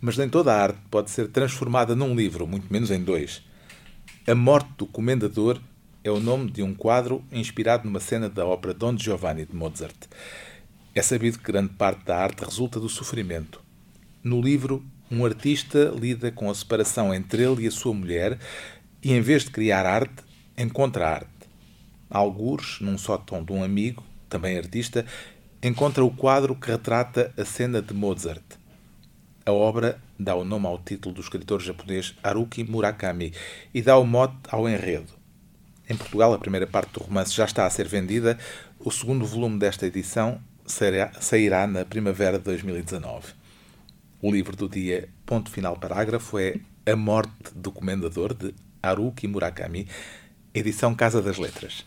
[0.00, 3.42] Mas nem toda a arte pode ser transformada num livro, muito menos em dois.
[4.26, 5.60] A Morte do Comendador
[6.04, 9.96] é o nome de um quadro inspirado numa cena da ópera Don Giovanni de Mozart.
[10.94, 13.60] É sabido que grande parte da arte resulta do sofrimento.
[14.22, 18.38] No livro, um artista lida com a separação entre ele e a sua mulher
[19.02, 20.22] e, em vez de criar arte,
[20.56, 21.28] encontra arte.
[22.10, 25.04] Algures, num só tom de um amigo, também artista,
[25.62, 28.57] encontra o quadro que retrata a cena de Mozart.
[29.48, 33.32] A obra dá o nome ao título do escritor japonês Haruki Murakami
[33.72, 35.10] e dá o mote ao enredo.
[35.88, 38.38] Em Portugal, a primeira parte do romance já está a ser vendida.
[38.78, 43.32] O segundo volume desta edição sairá na primavera de 2019.
[44.20, 49.88] O livro do dia, ponto final parágrafo, é A Morte do Comendador, de Haruki Murakami,
[50.52, 51.86] edição Casa das Letras.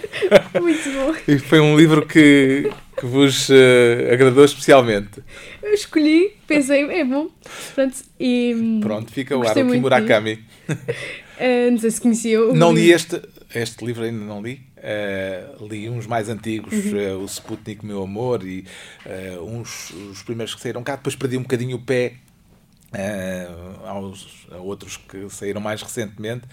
[0.60, 1.14] Muito bom.
[1.28, 5.22] E foi um livro que, que vos uh, agradou especialmente.
[5.62, 7.28] Eu escolhi, pensei, é bom.
[7.74, 10.44] Pronto, e, Pronto fica o Haruki Murakami.
[11.36, 13.20] Uh, não sei se conhecia o Não li este,
[13.54, 14.60] este livro, ainda não li.
[14.76, 17.18] Uh, li uns mais antigos, uhum.
[17.18, 18.64] uh, o Sputnik, Meu Amor, e
[19.42, 20.96] uns os primeiros que saíram cá.
[20.96, 22.14] Depois perdi um bocadinho o pé
[23.84, 26.46] aos, a outros que saíram mais recentemente.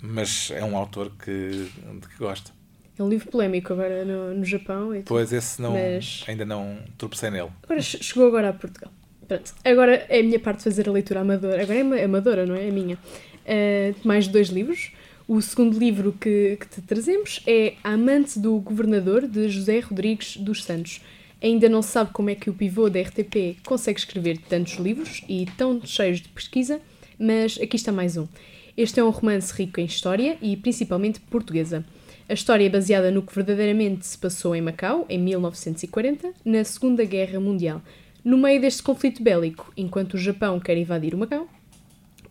[0.00, 2.52] mas é um autor que, de que gosto.
[2.98, 4.90] É um livro polémico agora no, no Japão.
[5.04, 6.24] Pois, esse não, mas...
[6.28, 7.50] ainda não tropecei nele.
[7.62, 8.92] Agora, chegou agora a Portugal.
[9.26, 9.52] Pronto.
[9.64, 11.62] Agora é a minha parte de fazer a leitura amadora.
[11.62, 12.66] Agora é amadora, não é?
[12.66, 12.96] É a minha.
[12.96, 14.92] Uh, mais dois livros.
[15.26, 20.36] O segundo livro que, que te trazemos é A Amante do Governador, de José Rodrigues
[20.36, 21.00] dos Santos.
[21.42, 25.22] Ainda não se sabe como é que o pivô da RTP consegue escrever tantos livros
[25.28, 26.80] e tão cheios de pesquisa,
[27.18, 28.28] mas aqui está mais um.
[28.76, 31.84] Este é um romance rico em história e principalmente portuguesa.
[32.26, 37.04] A história é baseada no que verdadeiramente se passou em Macau, em 1940, na Segunda
[37.04, 37.82] Guerra Mundial.
[38.24, 41.46] No meio deste conflito bélico, enquanto o Japão quer invadir o Macau,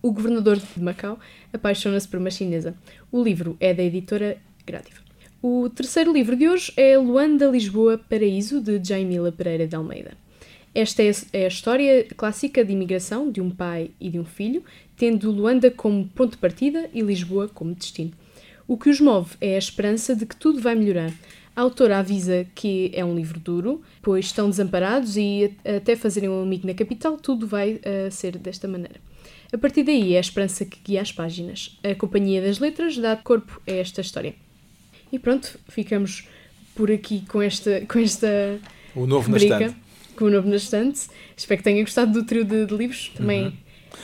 [0.01, 1.19] o governador de Macau
[1.53, 2.75] apaixona-se por uma chinesa.
[3.12, 4.99] O livro é da editora Grátiva.
[5.39, 10.17] O terceiro livro de hoje é Luanda, Lisboa, Paraíso, de Jaimila Pereira de Almeida.
[10.73, 14.63] Esta é a história clássica de imigração de um pai e de um filho,
[14.97, 18.23] tendo Luanda como ponto de partida e Lisboa como destino.
[18.67, 21.12] O que os move é a esperança de que tudo vai melhorar.
[21.56, 26.41] A autora avisa que é um livro duro, pois estão desamparados e até fazerem um
[26.41, 28.99] amigo na capital, tudo vai uh, ser desta maneira.
[29.52, 31.78] A partir daí é a esperança que guia as páginas.
[31.84, 34.34] A Companhia das Letras dá corpo a esta história.
[35.12, 36.28] E pronto, ficamos
[36.73, 38.60] por aqui com esta, com esta
[38.95, 39.76] o novo rubrica,
[40.15, 41.02] com o novo na estante.
[41.38, 43.12] Espero que tenha gostado do trio de, de livros.
[43.15, 43.54] Também uhum.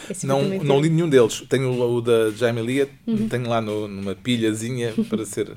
[0.10, 1.41] Assim não, não li nenhum deles.
[1.49, 3.28] Tenho o da Jaime Lia, uhum.
[3.28, 5.56] tenho lá no, numa pilhazinha para ser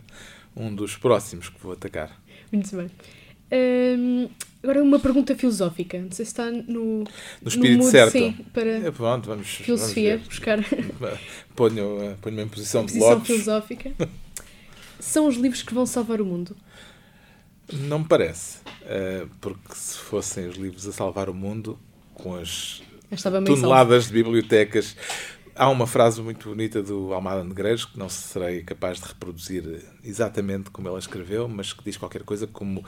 [0.56, 2.20] um dos próximos que vou atacar.
[2.50, 2.90] Muito bem.
[3.52, 4.28] Um,
[4.62, 5.98] agora uma pergunta filosófica.
[5.98, 8.12] Não sei se está no, no espírito no mood, certo.
[8.12, 10.58] Sim, para é, pronto, vamos, filosofia, vamos buscar.
[11.54, 13.92] Ponho-me ponho em posição, posição de filosófica.
[14.98, 16.56] São os livros que vão salvar o mundo?
[17.72, 18.58] Não me parece.
[18.82, 21.78] Uh, porque se fossem os livros a salvar o mundo,
[22.14, 22.82] com as
[23.44, 24.96] toneladas de bibliotecas.
[25.54, 30.70] Há uma frase muito bonita do Almada Negreiros, que não serei capaz de reproduzir exatamente
[30.70, 32.84] como ela escreveu, mas que diz qualquer coisa como um,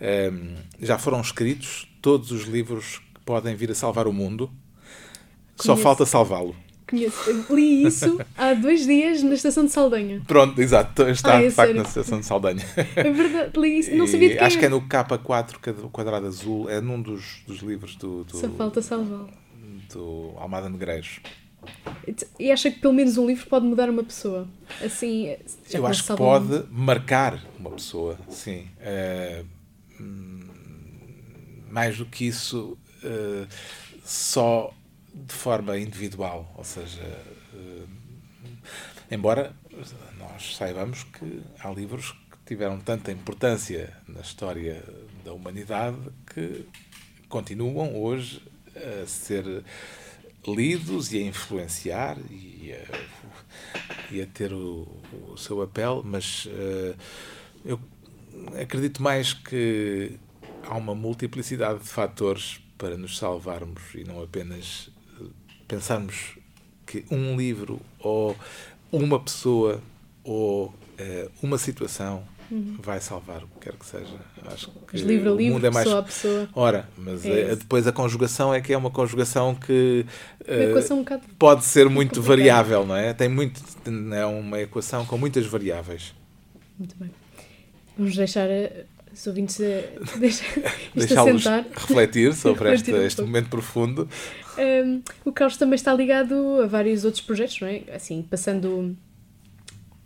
[0.00, 4.50] ehm, já foram escritos todos os livros que podem vir a salvar o mundo,
[5.56, 6.54] só falta salvá-lo.
[6.92, 7.46] Conheço.
[7.48, 10.20] Li isso há dois dias na estação de Saldanha.
[10.26, 11.08] Pronto, exato.
[11.08, 11.82] Está ah, é de facto sério?
[11.82, 12.66] na estação de Saldanha.
[12.94, 13.94] É verdade, li isso.
[13.94, 16.68] Não sabia de quem Acho que é no K4, quadrado azul.
[16.68, 18.24] É num dos, dos livros do.
[18.24, 18.36] do...
[18.36, 19.41] Só falta salvá-lo
[19.92, 21.20] do Almada Negreiros.
[22.38, 24.48] E acha que pelo menos um livro pode mudar uma pessoa?
[24.84, 25.36] Assim,
[25.70, 28.68] Eu acho que pode marcar uma pessoa, sim.
[28.80, 29.46] Uh,
[31.70, 33.46] mais do que isso, uh,
[34.04, 34.74] só
[35.14, 36.52] de forma individual.
[36.56, 37.02] Ou seja,
[37.54, 37.88] uh,
[39.10, 39.54] embora
[40.18, 44.82] nós saibamos que há livros que tiveram tanta importância na história
[45.24, 46.66] da humanidade que
[47.28, 48.42] continuam hoje
[48.76, 49.64] a ser
[50.46, 54.88] lidos e a influenciar e a, e a ter o,
[55.28, 56.96] o, seu papel, mas uh,
[57.64, 57.80] eu
[58.60, 60.18] acredito mais que
[60.64, 65.24] há uma multiplicidade de fatores para nos salvarmos e não apenas eh,
[65.68, 66.36] pensarmos
[66.84, 68.36] que um livro ou
[68.90, 69.80] uma pessoa
[70.24, 72.76] ou uh, uma situação uhum.
[72.80, 74.14] vai salvar o que quer que seja.
[74.46, 75.84] Acho que mas livro a livro, é mais...
[75.84, 76.48] pessoa a pessoa.
[76.54, 80.04] Ora, mas é é, depois a conjugação é que é uma conjugação que
[80.42, 81.04] uh, um
[81.38, 82.36] pode ser muito complicada.
[82.36, 83.12] variável, não é?
[83.12, 83.60] Tem muito,
[84.14, 86.14] é uma equação com muitas variáveis.
[86.78, 87.10] Muito bem.
[87.96, 89.58] Vamos deixar eh, os ouvintes
[90.18, 90.44] deixa,
[90.94, 94.08] deixá-los refletir sobre refletir este, este momento profundo.
[94.58, 97.82] Um, o Carlos também está ligado a vários outros projetos, não é?
[97.94, 98.96] Assim, passando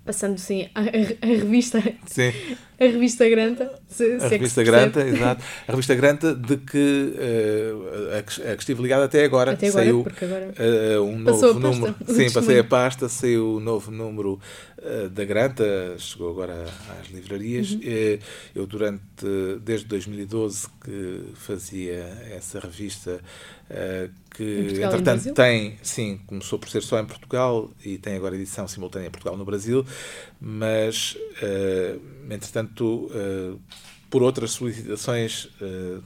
[0.07, 2.33] passando sim a, a, revista sim.
[2.81, 5.43] a revista Granta se, a se é revista é Granta exato.
[5.67, 9.67] A revista Granta de que uh, a, que, a, que estive ligado até agora até
[9.67, 10.55] agora saiu agora
[10.99, 11.95] uh, um novo número.
[12.07, 14.41] Sim passei a pasta saiu o um novo número
[15.11, 16.67] da Granta chegou agora
[17.01, 17.81] às livrarias uhum.
[18.55, 19.03] eu durante
[19.63, 23.21] desde 2012 que fazia essa revista
[23.71, 28.35] uh, que Portugal, entretanto tem, sim, começou por ser só em Portugal e tem agora
[28.35, 29.85] edição simultânea em Portugal no Brasil,
[30.39, 31.17] mas
[32.31, 33.11] entretanto,
[34.11, 36.03] por outras solicitações, uh,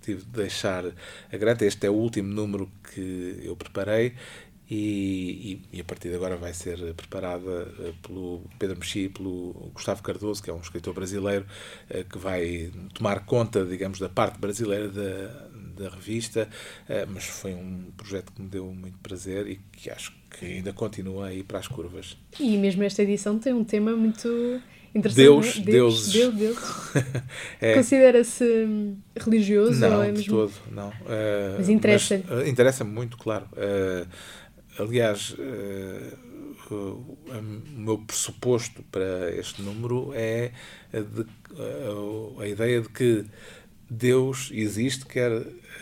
[0.00, 0.84] tive de deixar
[1.32, 1.66] a grande.
[1.66, 4.14] Este é o último número que eu preparei
[4.70, 7.66] e, e, e, a partir de agora vai ser preparada
[8.02, 11.44] pelo Pedro Mexi e pelo Gustavo Cardoso, que é um escritor brasileiro,
[12.08, 15.50] que vai tomar conta, digamos, da parte brasileira da,
[15.80, 16.48] da revista,
[16.88, 20.72] eh, mas foi um projeto que me deu muito prazer e que acho que ainda
[20.72, 22.16] continua aí para as curvas.
[22.38, 24.28] E mesmo esta edição tem um tema muito
[24.94, 25.24] interessante.
[25.24, 25.60] Deus, é?
[25.62, 26.58] Deus, Deus, Deus.
[27.60, 27.74] é.
[27.74, 28.44] Considera-se
[29.16, 30.22] religioso não, ou é mesmo?
[30.22, 30.88] de todo, não.
[30.88, 32.24] Uh, mas interessa-lhe?
[32.30, 33.46] Uh, interessa-me muito, claro.
[33.52, 34.06] Uh,
[34.80, 35.34] aliás,
[36.70, 37.16] o
[37.76, 40.52] meu pressuposto para este número é
[40.92, 41.26] de,
[42.38, 43.24] a ideia de que
[43.88, 45.32] Deus existe, quer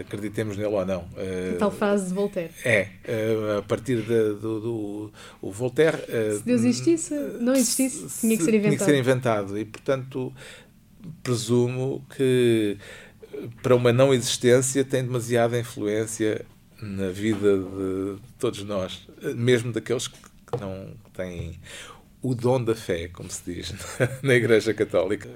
[0.01, 1.09] acreditemos nele ou não.
[1.55, 2.53] A tal frase de Voltaire.
[2.64, 2.88] É,
[3.59, 5.99] a partir de, do, do o Voltaire.
[6.36, 8.76] Se Deus existisse, não existisse, tinha que ser inventado.
[8.76, 9.59] Tinha que ser inventado.
[9.59, 10.32] E, portanto,
[11.22, 12.78] presumo que
[13.62, 16.44] para uma não existência tem demasiada influência
[16.81, 20.18] na vida de todos nós, mesmo daqueles que
[20.61, 21.59] não têm
[22.22, 23.74] o dom da fé, como se diz
[24.22, 25.29] na Igreja Católica.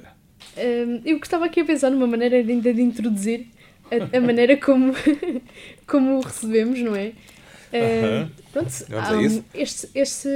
[1.05, 3.47] eu gostava aqui a pensar numa maneira ainda de introduzir
[3.91, 4.95] a, a maneira como,
[5.87, 7.13] como o recebemos, não é?
[7.73, 10.29] Uh, pronto, um, este, este,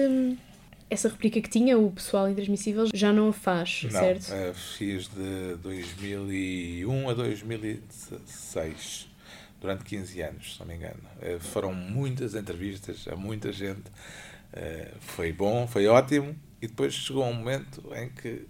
[0.88, 4.28] essa replica que tinha o pessoal intransmissível já não a faz, não, certo?
[4.32, 9.05] Uh, fiz de 2001 a 2016,
[9.60, 11.00] durante 15 anos, se não me engano.
[11.16, 13.88] Uh, foram muitas entrevistas a muita gente.
[14.52, 16.36] Uh, foi bom, foi ótimo.
[16.60, 18.46] E depois chegou um momento em que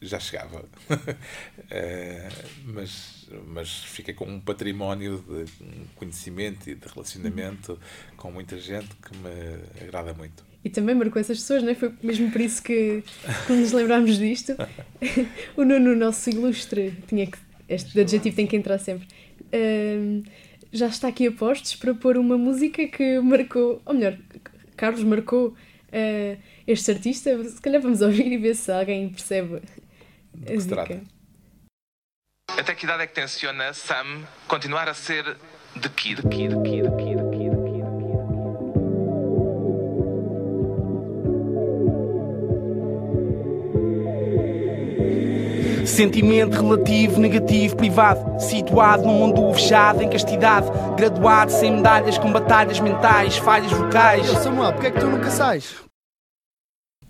[0.00, 0.64] já chegava.
[2.64, 7.78] mas mas fiquei com um património de conhecimento e de relacionamento
[8.16, 10.44] com muita gente que me agrada muito.
[10.64, 11.74] E também marcou essas pessoas, não é?
[11.74, 13.02] Foi mesmo por isso que,
[13.46, 14.54] que nos lembrámos disto.
[15.56, 17.38] o Nuno, nosso ilustre, tinha que,
[17.68, 19.08] este adjetivo tem que entrar sempre.
[19.52, 20.22] Uh,
[20.72, 24.16] já está aqui a postos para pôr uma música que marcou, ou melhor,
[24.76, 27.44] Carlos marcou uh, este artista.
[27.44, 29.62] Se calhar vamos ouvir e ver se alguém percebe.
[30.34, 31.02] De que se trata?
[32.48, 35.36] Até que idade é que tenciona Sam continuar a ser
[35.80, 36.22] The Kid?
[36.28, 36.89] Kid, Kid, Kid, Kid,
[46.00, 48.40] Sentimento relativo, negativo, privado.
[48.40, 50.66] Situado num mundo fechado, em castidade.
[50.96, 54.26] Graduado, sem medalhas, com batalhas mentais, falhas vocais.
[54.30, 55.76] Ô Samuel, porquê é que tu nunca sais?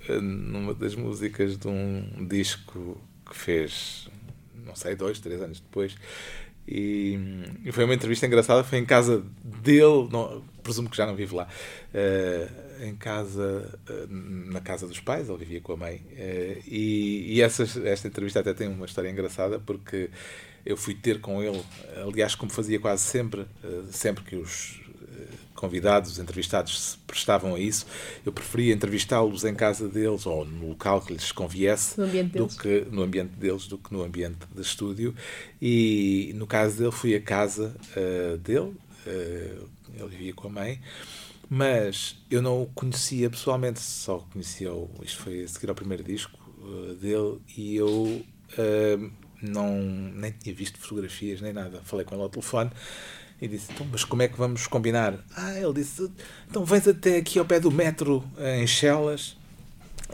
[0.09, 4.09] Numa das músicas de um disco que fez
[4.67, 5.95] não sei, dois, três anos depois.
[6.67, 7.17] E,
[7.65, 11.35] e foi uma entrevista engraçada, foi em casa dele, não, presumo que já não vive
[11.35, 11.49] lá,
[11.93, 15.97] uh, em casa, uh, na casa dos pais, ele vivia com a mãe.
[15.97, 20.11] Uh, e e essa, esta entrevista até tem uma história engraçada, porque
[20.65, 21.61] eu fui ter com ele,
[22.07, 23.47] aliás, como fazia quase sempre,
[23.91, 24.79] sempre que os
[25.55, 27.87] convidados, entrevistados se prestavam a isso,
[28.25, 31.97] eu preferia entrevistá-los em casa deles ou no local que lhes conviesse
[32.33, 35.15] do que no ambiente deles do que no ambiente de estúdio.
[35.61, 38.75] E no caso dele fui à casa uh, dele
[39.07, 40.81] ele vivia com a mãe
[41.49, 46.05] mas eu não o conhecia pessoalmente só conhecia o, isto foi a seguir ao primeiro
[46.05, 48.25] disco uh, dele e eu
[49.41, 52.71] não nem tinha visto fotografias nem nada falei com ele ao telefone
[53.41, 55.19] e disse, então, mas como é que vamos combinar?
[55.35, 56.11] Ah, ele disse,
[56.49, 59.37] então vens até aqui ao pé do metro, em Chelas,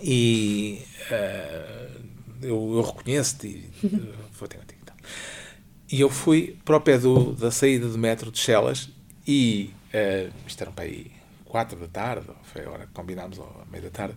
[0.01, 0.81] e
[1.11, 2.01] uh,
[2.41, 3.69] eu, eu reconheço-te.
[4.39, 4.97] Vou ter contigo, então.
[5.91, 8.91] E eu fui para o pé do, da saída do metro de Chelas
[9.27, 11.11] e uh, isto era um para aí
[11.45, 14.15] quatro da tarde, foi a hora que combinámos ao meio da tarde.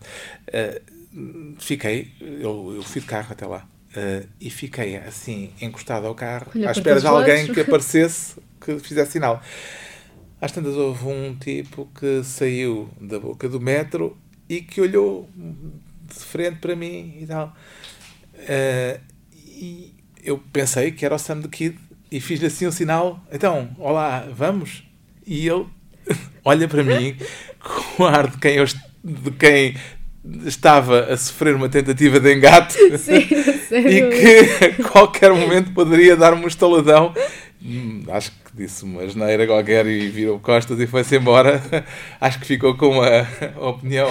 [0.48, 3.68] Uh, fiquei, eu, eu fui de carro até lá.
[3.90, 7.56] Uh, e fiquei assim encostado ao carro Olha, à espera de alguém lados.
[7.56, 9.42] que aparecesse que fizesse sinal.
[10.40, 14.18] Às tantas houve um tipo que saiu da boca do metro
[14.48, 17.56] e que olhou de frente para mim e tal.
[18.36, 19.02] Uh,
[19.36, 21.78] e eu pensei que era o Sam the Kid
[22.12, 23.24] e fiz assim um sinal.
[23.32, 24.84] Então, olá, vamos?
[25.26, 25.66] E ele
[26.44, 27.16] olha para mim
[27.60, 29.76] com o ar de quem, eu, de quem
[30.46, 33.28] estava a sofrer uma tentativa de engate Sim,
[33.72, 37.14] e que a qualquer momento poderia dar-me um estaladão.
[37.62, 41.62] Hum, acho que disse uma geneira qualquer e virou costas e foi-se embora.
[42.20, 43.28] Acho que ficou com uma
[43.68, 44.10] opinião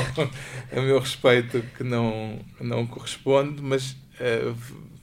[0.71, 4.55] a meu respeito que não, não corresponde, mas uh,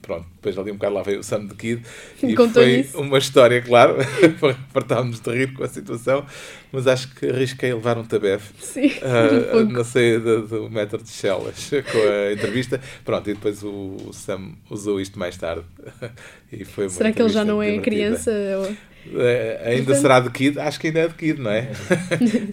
[0.02, 1.82] pronto, depois ali um bocado lá veio o Sam the Kid
[2.22, 3.00] e Contou foi isso.
[3.00, 3.96] uma história, claro,
[4.72, 6.24] fartámos de rir com a situação,
[6.70, 11.10] mas acho que arrisquei levar um tabefe Sim, ah, um na saída do metro de
[11.10, 12.80] Chelas com a entrevista.
[13.04, 15.64] Pronto, e depois o, o Sam usou isto mais tarde.
[16.52, 17.90] E foi Será que ele já não é divertida.
[17.96, 18.30] criança?
[18.30, 20.58] Ou- É, ainda Portanto- será de Kid?
[20.60, 21.68] Acho que ainda é de Kid, não é?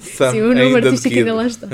[0.02, 1.68] Sam, Sim, o nome artístico ainda lá está.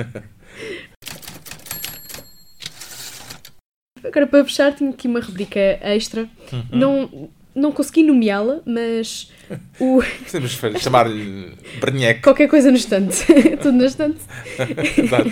[4.09, 6.27] Agora, para fechar, tinha aqui uma rubrica extra.
[6.51, 6.63] Uhum.
[6.71, 9.31] Não, não consegui nomeá-la, mas
[9.79, 10.51] o, Podemos
[10.81, 12.21] chamar-lhe Berniec.
[12.21, 13.25] qualquer coisa no estante.
[13.61, 14.19] Tudo no estante.
[14.97, 15.31] Exato.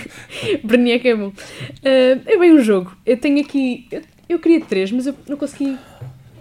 [0.63, 1.31] Bernier é bom.
[1.83, 2.95] Ah, é bem um jogo.
[3.05, 3.87] Eu tenho aqui.
[3.91, 5.77] Eu, eu queria três, mas eu não consegui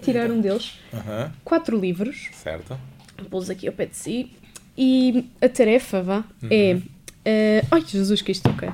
[0.02, 0.78] tirar um deles.
[0.92, 2.28] Aham, Quatro livros.
[2.32, 2.78] certo.
[3.30, 4.30] Pô-los aqui ao pé de si.
[4.76, 6.48] E a tarefa, vá, Uhum.
[6.50, 6.76] é.
[7.62, 8.68] ah, ai, Jesus, que isto ok.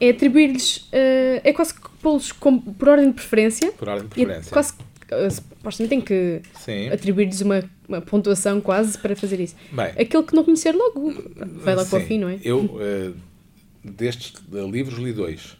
[0.00, 0.88] É atribuir-lhes.
[0.92, 3.72] ah, é quase que pô-los por ordem de preferência.
[3.72, 4.52] Por ordem de é preferência.
[4.52, 4.74] quase.
[5.12, 6.42] ah, supostamente tem que
[6.92, 9.54] atribuir-lhes uma, uma pontuação quase para fazer isso.
[9.72, 12.06] Bem, Aquele que não conhecer logo vai lá com a sim.
[12.06, 12.38] fim, não é?
[12.42, 13.12] Eu, eh,
[13.84, 15.56] destes livros, li dois.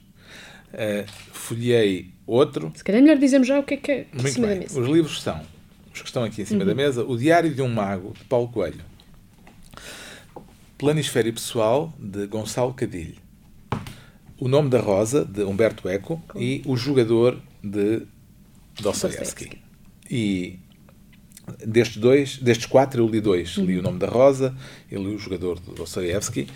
[0.72, 2.72] Eh, folhei outro.
[2.74, 4.56] Se calhar é melhor dizermos já o que é que é em cima bem.
[4.56, 4.76] da mesa.
[4.78, 4.84] Uhum.
[4.84, 5.40] Os livros são,
[5.94, 8.48] os que estão aqui em cima da mesa, O Diário de um Mago, de Paulo
[8.48, 8.80] Coelho.
[10.76, 13.16] Planisfério Pessoal, de Gonçalo Cadilho.
[14.38, 16.22] O Nome da Rosa, de Humberto Eco.
[16.36, 18.02] E O Jogador, de
[18.80, 19.58] Dostoevsky.
[20.10, 20.58] E
[21.64, 23.56] destes dois, destes quatro, eu li dois.
[23.56, 24.54] Li O Nome da Rosa
[24.90, 26.48] e li O Jogador, de Dostoevsky.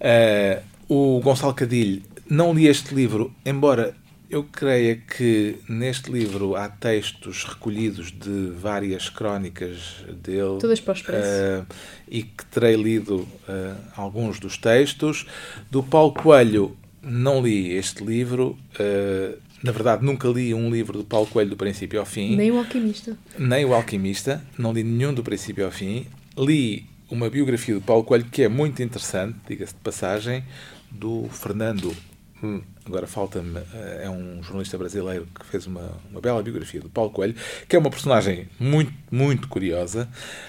[0.00, 3.94] Eh, o Gonçalo Cadilho, não li este livro, embora
[4.30, 10.58] eu creia que neste livro há textos recolhidos de várias crónicas dele.
[10.60, 11.26] Todas para o Expresso.
[11.28, 11.64] eh,
[12.08, 15.26] e que terei lido eh, alguns dos textos.
[15.70, 18.56] Do Paulo Coelho, não li este livro.
[18.78, 22.50] eh, na verdade, nunca li um livro do Paulo Coelho do princípio ao fim Nem
[22.50, 23.16] o alquimista.
[23.38, 26.06] nem o Alquimista, não li nenhum do princípio ao fim.
[26.38, 30.42] Li uma biografia do Paulo Coelho que é muito interessante, diga-se de passagem,
[30.90, 31.94] do Fernando.
[32.42, 36.88] hum, Agora falta-me, eh, é um jornalista brasileiro que fez uma, uma bela biografia do
[36.88, 37.34] Paulo Coelho,
[37.68, 40.08] que é uma personagem muito, muito curiosa,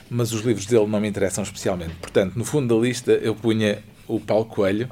[0.10, 1.96] mas os livros dele não me interessam especialmente.
[1.96, 4.90] Portanto, no fundo da lista eu punha o Paulo Coelho,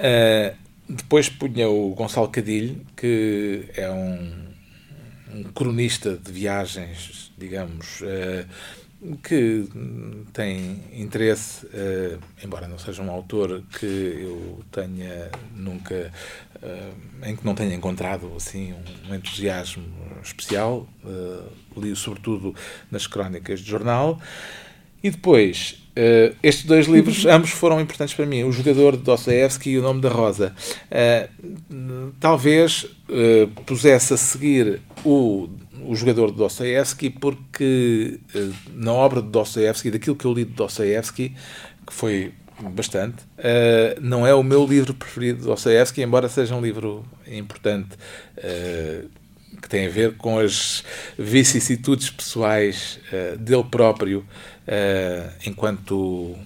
[0.00, 0.56] Uh,
[0.88, 4.46] depois punha o Gonçalo Cadilho, que é um,
[5.34, 9.68] um cronista de viagens, digamos, uh, que
[10.32, 16.10] tem interesse, uh, embora não seja um autor que eu tenha nunca,
[17.24, 18.74] em que não tenha encontrado assim
[19.08, 19.84] um, entusiasmo
[20.22, 20.88] especial,
[21.76, 22.54] li-o sobretudo
[22.90, 24.20] nas crónicas de jornal.
[25.02, 28.42] E depois, eh, estes dois livros, ambos foram importantes para mim.
[28.44, 30.54] O Jogador de Dostoevsky e O Nome da Rosa.
[30.90, 31.28] Eh,
[32.18, 35.50] talvez eh, pusesse a seguir o,
[35.84, 38.18] o Jogador de Dostoevsky porque
[38.72, 41.34] na obra de Dostoevsky, daquilo que eu li de Dostoevsky,
[41.86, 42.32] que foi
[42.62, 43.16] bastante,
[44.00, 47.96] não é o meu livro preferido de Dostoevsky, embora seja um livro importante
[49.60, 50.82] que tem a ver com as
[51.18, 54.24] vicissitudes pessoais eh, dele próprio
[55.46, 56.36] enquanto uh,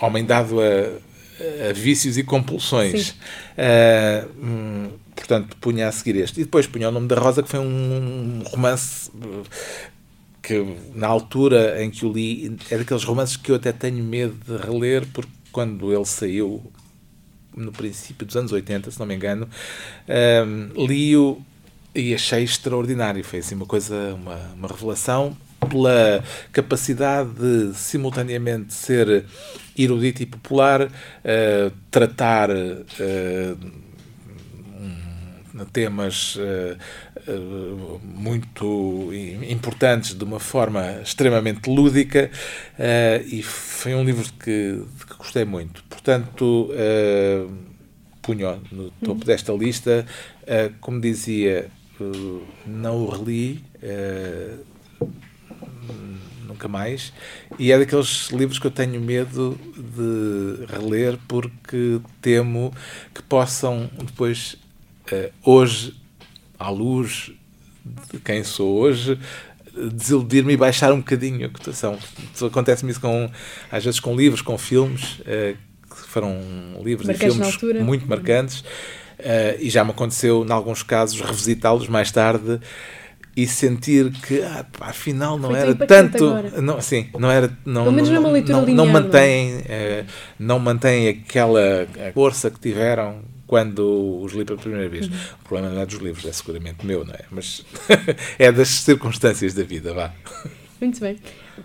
[0.00, 3.10] homem dado a, a vícios e compulsões.
[3.10, 6.40] Uh, hum, portanto, punha a seguir este.
[6.40, 9.10] E depois punha o nome da Rosa, que foi um romance
[10.42, 14.34] que, na altura em que o li, é daqueles romances que eu até tenho medo
[14.46, 16.62] de reler, porque quando ele saiu,
[17.54, 19.48] no princípio dos anos 80, se não me engano,
[20.08, 21.40] um, li-o
[21.94, 23.22] e achei extraordinário.
[23.22, 29.24] Foi assim uma coisa, uma, uma revelação pela capacidade de simultaneamente ser
[29.76, 33.82] erudito e popular, uh, tratar uh,
[35.72, 39.10] temas uh, muito
[39.48, 42.30] importantes de uma forma extremamente lúdica
[43.26, 45.84] e foi um livro que, que gostei muito.
[45.84, 46.70] Portanto,
[48.20, 49.26] punho no topo uhum.
[49.26, 50.04] desta lista,
[50.80, 51.70] como dizia,
[52.66, 53.64] não o reli
[56.46, 57.12] nunca mais.
[57.58, 62.72] E é daqueles livros que eu tenho medo de reler porque temo
[63.14, 64.56] que possam depois,
[65.12, 65.94] uh, hoje,
[66.58, 67.32] à luz
[68.12, 69.18] de quem sou hoje,
[69.92, 71.98] desiludir-me e baixar um bocadinho a cotação.
[72.40, 73.30] Acontece-me isso com,
[73.70, 75.56] às vezes com livros, com filmes, uh,
[75.88, 76.38] que foram
[76.82, 78.60] livros Marcantes e filmes muito marcantes.
[79.18, 82.60] Uh, e já me aconteceu, em alguns casos, revisitá-los mais tarde
[83.34, 86.24] e sentir que ah, pá, afinal não Foi era tanto
[86.60, 90.04] não sim não era não Pelo menos não, não, não, linear, não mantém não, é?
[90.38, 93.22] não mantém aquela força que tiveram
[93.52, 95.08] quando os li pela primeira vez.
[95.08, 97.20] O problema não é dos livros, é seguramente meu, não é?
[97.30, 97.62] Mas
[98.38, 100.10] é das circunstâncias da vida, vá.
[100.80, 101.18] Muito bem.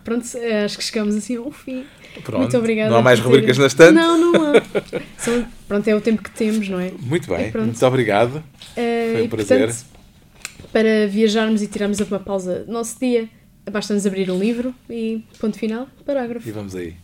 [0.04, 1.86] Pronto, eh, acho que chegamos assim ao fim.
[2.26, 2.42] Pronto.
[2.42, 2.90] Muito obrigada.
[2.90, 3.94] Não há mais rubricas na estante?
[3.94, 4.62] Não, não há.
[5.18, 6.92] São- pronto, é o tempo que temos, não é?
[7.00, 8.44] Muito bem, muito obrigado.
[8.76, 9.60] Eh, Foi um prazer.
[9.60, 9.86] portanto,
[10.72, 13.30] para viajarmos e tirarmos uma pausa do nosso dia,
[13.72, 16.48] basta-nos abrir um livro e ponto final, parágrafo.
[16.48, 16.96] E vamos aí.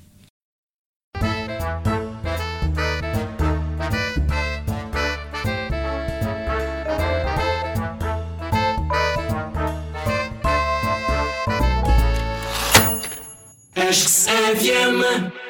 [13.75, 15.42] Acho que se